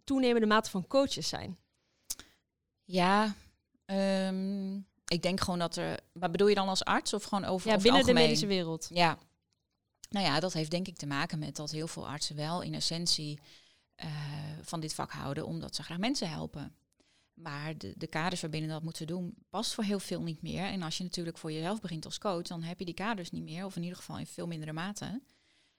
[0.05, 1.59] toenemende mate van coaches zijn?
[2.85, 3.35] Ja,
[3.85, 6.01] ehm, ik denk gewoon dat er...
[6.12, 8.89] Maar bedoel je dan als arts of gewoon over, Ja, binnen de medische wereld.
[8.93, 9.19] Ja.
[10.11, 12.75] Nou ja, dat heeft denk ik te maken met dat heel veel artsen wel in
[12.75, 13.39] essentie
[13.95, 14.09] eh,
[14.62, 16.75] van dit vak houden, omdat ze graag mensen helpen.
[17.35, 20.64] Maar de, de kaders waarbinnen dat moeten doen, past voor heel veel niet meer.
[20.64, 23.43] En als je natuurlijk voor jezelf begint als coach, dan heb je die kaders niet
[23.43, 25.05] meer, of in ieder geval in veel mindere mate.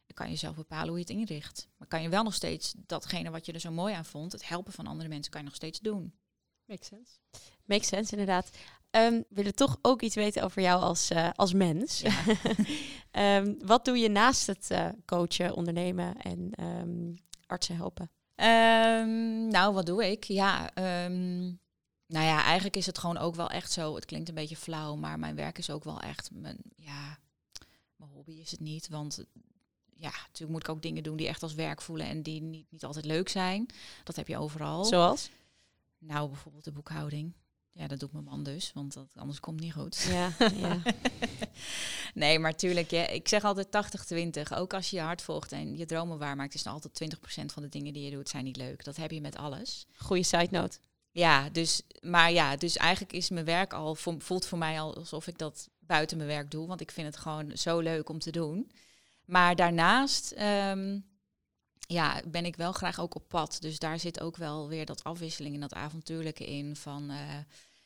[0.06, 1.68] Dan kan je zelf bepalen hoe je het inricht.
[1.78, 4.48] Maar kan je wel nog steeds datgene wat je er zo mooi aan vond, het
[4.48, 6.14] helpen van andere mensen, kan je nog steeds doen.
[6.66, 7.18] Makes sense.
[7.66, 8.50] Makes sense, inderdaad.
[8.90, 12.00] Ehm, we willen toch ook iets weten over jou als, eh, als mens.
[12.00, 12.24] Ja.
[13.12, 17.14] Ehm, wat doe je naast het eh, coachen, ondernemen en ehm,
[17.46, 18.12] artsen helpen?
[18.36, 20.24] Ehm, nou, wat doe ik?
[20.24, 21.44] Ja, ehm,
[22.08, 23.96] nou ja, eigenlijk is het gewoon ook wel echt zo.
[23.96, 27.20] Het klinkt een beetje flauw, maar mijn werk is ook wel echt mijn, ja,
[27.96, 28.90] mijn hobby is het niet.
[28.90, 29.26] Want
[29.94, 32.66] ja, natuurlijk moet ik ook dingen doen die echt als werk voelen en die niet,
[32.70, 33.66] niet altijd leuk zijn.
[34.04, 34.86] Dat heb je overal.
[34.86, 35.30] Zoals?
[35.98, 37.34] Nou, bijvoorbeeld de boekhouding.
[37.78, 40.02] Ja, dat doet mijn man dus, want dat, anders komt het niet goed.
[40.10, 40.82] Ja, ja.
[42.14, 43.68] nee, maar tuurlijk, ja, ik zeg altijd
[44.54, 44.58] 80-20.
[44.58, 47.64] Ook als je je hart volgt en je dromen waarmaakt, is dan altijd 20% van
[47.64, 48.84] de dingen die je doet zijn niet leuk.
[48.84, 49.86] Dat heb je met alles.
[49.98, 50.78] Goeie side note.
[51.12, 54.96] Ja, dus, maar ja, dus eigenlijk is mijn werk al, vo- voelt voor mij al
[54.96, 58.20] alsof ik dat buiten mijn werk doe, want ik vind het gewoon zo leuk om
[58.20, 58.72] te doen.
[59.26, 61.00] Maar daarnaast, ehm,
[61.88, 63.58] ja, ben ik wel graag ook op pad.
[63.62, 67.38] Dus daar zit ook wel weer dat afwisseling en dat avontuurlijke in van, eh,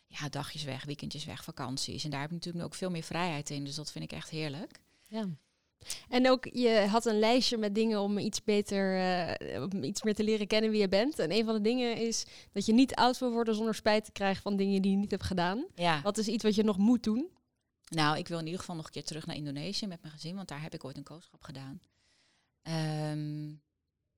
[0.08, 2.04] ja, dagjes weg, weekendjes weg, vakanties.
[2.04, 4.30] En daar heb ik natuurlijk ook veel meer vrijheid in, dus dat vind ik echt
[4.30, 4.80] heerlijk.
[5.08, 5.28] Ja.
[6.10, 10.16] En ook, je had een lijstje met dingen om iets beter, eh, om iets meer
[10.16, 11.20] te leren kennen wie je bent.
[11.20, 14.12] En een van de dingen is dat je niet oud wil worden zonder spijt te
[14.12, 15.66] krijgen van dingen die je niet hebt gedaan.
[15.76, 16.02] Ja.
[16.02, 17.30] Wat is iets wat je nog moet doen?
[17.90, 20.36] Nou, ik wil in ieder geval nog een keer terug naar Indonesië met mijn gezin,
[20.36, 21.82] want daar heb ik ooit een kooschap gedaan.
[22.62, 23.52] Ehm,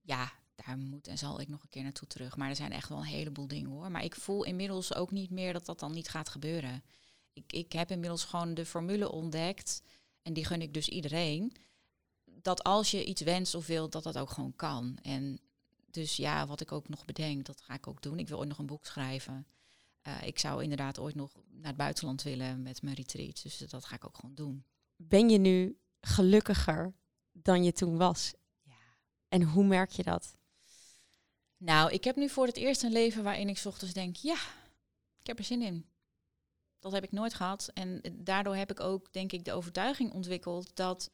[0.01, 2.37] ja, daar moet en zal ik nog een keer naartoe terug.
[2.37, 3.91] Maar er zijn echt wel een heleboel dingen hoor.
[3.91, 6.83] Maar ik voel inmiddels ook niet meer dat dat dan niet gaat gebeuren.
[7.33, 9.81] Ik, ik heb inmiddels gewoon de formule ontdekt,
[10.21, 11.55] en die gun ik dus iedereen,
[12.25, 14.97] dat als je iets wenst of wilt, dat dat ook gewoon kan.
[15.01, 15.39] En
[15.85, 18.19] dus ja, wat ik ook nog bedenk, dat ga ik ook doen.
[18.19, 19.47] Ik wil ooit nog een boek schrijven.
[20.01, 23.43] Eh, ik zou inderdaad ooit nog naar het buitenland willen met mijn retreat.
[23.43, 24.63] Dus dat ga ik ook gewoon doen.
[24.95, 26.93] Ben je nu gelukkiger
[27.31, 28.33] dan je toen was?
[29.31, 30.35] En hoe merk je dat?
[31.57, 34.37] Nou, ik heb nu voor het eerst een leven waarin ik ochtends denk, ja,
[35.19, 35.85] ik heb er zin in.
[36.79, 37.69] Dat heb ik nooit gehad.
[37.73, 41.11] En daardoor heb ik ook, denk ik, de overtuiging ontwikkeld dat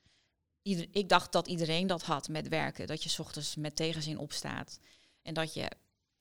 [0.61, 2.87] ieder, ik dacht dat iedereen dat had met werken.
[2.87, 4.79] Dat je ochtends met tegenzin opstaat.
[5.21, 5.71] En dat je,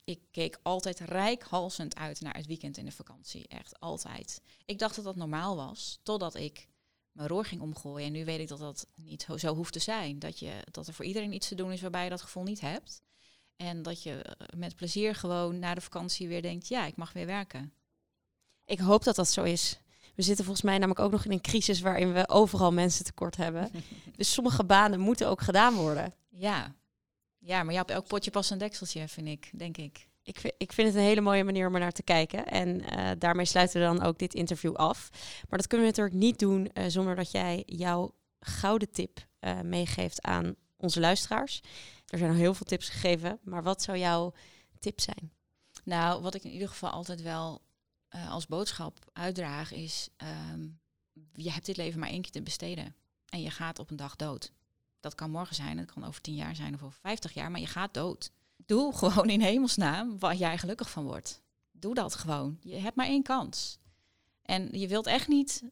[0.04, 3.48] ik keek altijd rijkhalsend uit naar het weekend en de vakantie.
[3.48, 4.40] Echt altijd.
[4.64, 6.68] Ik dacht dat dat normaal was, totdat ik
[7.16, 8.06] mijn roer ging omgooien.
[8.06, 10.18] En nu weet ik dat dat niet zo- zo hoeft te zijn.
[10.18, 12.60] Dat, je, dat er voor iedereen iets te doen is waarbij je dat gevoel niet
[12.60, 13.02] hebt.
[13.56, 17.12] En dat je eh, met plezier gewoon na de vakantie weer denkt, ja, ik mag
[17.12, 17.72] weer werken.
[18.64, 19.78] Ik hoop dat dat zo is.
[20.14, 23.36] We zitten volgens mij namelijk ook nog in een crisis waarin we overal mensen tekort
[23.36, 23.70] hebben.
[24.16, 26.14] Dus sommige banen moeten ook gedaan worden.
[26.28, 26.74] Ja.
[27.38, 30.05] Ja, maar ja, op elk potje past een dekseltje, vind ik, denk ik.
[30.26, 32.46] Ik vind, ik vind het een hele mooie manier om er naar te kijken.
[32.46, 35.10] En eh, daarmee sluiten we dan ook dit interview af.
[35.48, 39.60] Maar dat kunnen we natuurlijk niet doen eh, zonder dat jij jouw gouden tip eh,
[39.60, 41.60] meegeeft aan onze luisteraars.
[42.06, 44.32] Er zijn al heel veel tips gegeven, maar wat zou jouw
[44.78, 45.32] tip zijn?
[45.84, 47.62] Nou, wat ik in ieder geval altijd wel
[48.28, 50.66] als boodschap uitdraag is, ehm,
[51.32, 52.94] je hebt dit leven maar één keer te besteden.
[53.28, 54.52] En je gaat op een dag dood.
[55.00, 57.60] Dat kan morgen zijn, dat kan over tien jaar zijn of over vijftig jaar, maar
[57.60, 58.30] je gaat dood.
[58.66, 61.42] Doe gewoon in hemelsnaam waar jij gelukkig van wordt.
[61.70, 62.58] Doe dat gewoon.
[62.60, 63.78] Je hebt maar één kans.
[64.42, 65.62] En je wilt echt niet.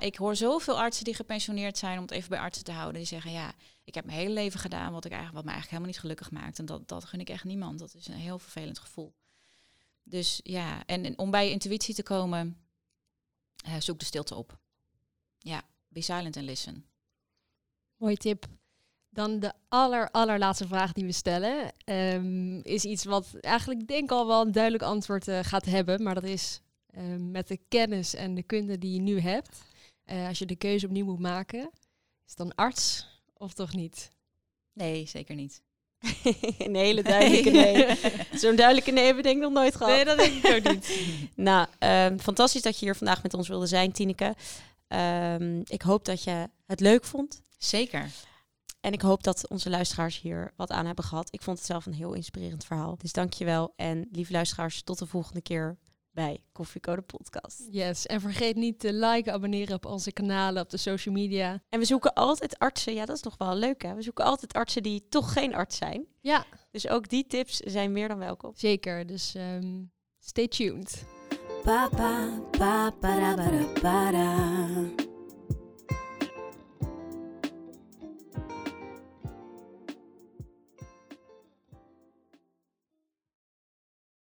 [0.00, 3.06] Ik hoor zoveel artsen die gepensioneerd zijn, om het even bij artsen te houden, die
[3.06, 3.52] zeggen: Ja,
[3.84, 6.30] ik heb mijn hele leven gedaan wat, ik eigenlijk, wat me eigenlijk helemaal niet gelukkig
[6.30, 6.58] maakt.
[6.58, 7.78] En dat, dat gun ik echt niemand.
[7.78, 9.14] Dat is een heel vervelend gevoel.
[10.02, 12.58] Dus ja, en, en om bij je intuïtie te komen,
[13.64, 14.58] eh, zoek de stilte op.
[15.38, 16.86] Ja, be silent and listen.
[17.96, 18.46] Mooie tip.
[19.12, 21.72] Dan de aller, allerlaatste vraag die we stellen.
[21.84, 26.02] ehm, is iets wat eigenlijk denk ik al wel een duidelijk antwoord eh, gaat hebben.
[26.02, 29.58] Maar dat is ehm, met de kennis en de kunde die je nu hebt.
[30.04, 31.60] eh, als je de keuze opnieuw moet maken.
[32.26, 33.06] Is het dan arts
[33.36, 34.10] of toch niet?
[34.72, 35.62] Nee, zeker niet.
[36.58, 37.86] een hele duidelijke nee.
[38.32, 40.04] Zo'n duidelijke nee hebben we denk ik nog nooit gehad.
[40.06, 41.00] dat denk ik ook niet.
[41.34, 44.34] Nou, ehm, fantastisch dat je hier vandaag met ons wilde zijn, Tineke.
[44.88, 47.40] Ehm, ik hoop dat je het leuk vond.
[47.58, 48.10] Zeker.
[48.80, 51.28] En ik hoop dat onze luisteraars hier wat aan hebben gehad.
[51.32, 52.96] Ik vond het zelf een heel inspirerend verhaal.
[52.98, 53.72] Dus dankjewel.
[53.76, 55.78] En lieve luisteraars, tot de volgende keer
[56.12, 57.66] bij Koffiecode Podcast.
[57.70, 61.62] Yes, en vergeet niet te liken, abonneren op onze kanalen, op de social media.
[61.68, 62.94] En we zoeken altijd artsen.
[62.94, 63.94] Ja, dat is nog wel leuk hè.
[63.94, 66.06] We zoeken altijd artsen die toch geen arts zijn.
[66.20, 68.52] Ja, Dus ook die tips zijn meer dan welkom.
[68.54, 69.06] zeker.
[69.06, 69.82] Dus ehm,
[70.18, 71.04] stay tuned.
[71.64, 72.92] Da ba da
[73.82, 75.08] ba da.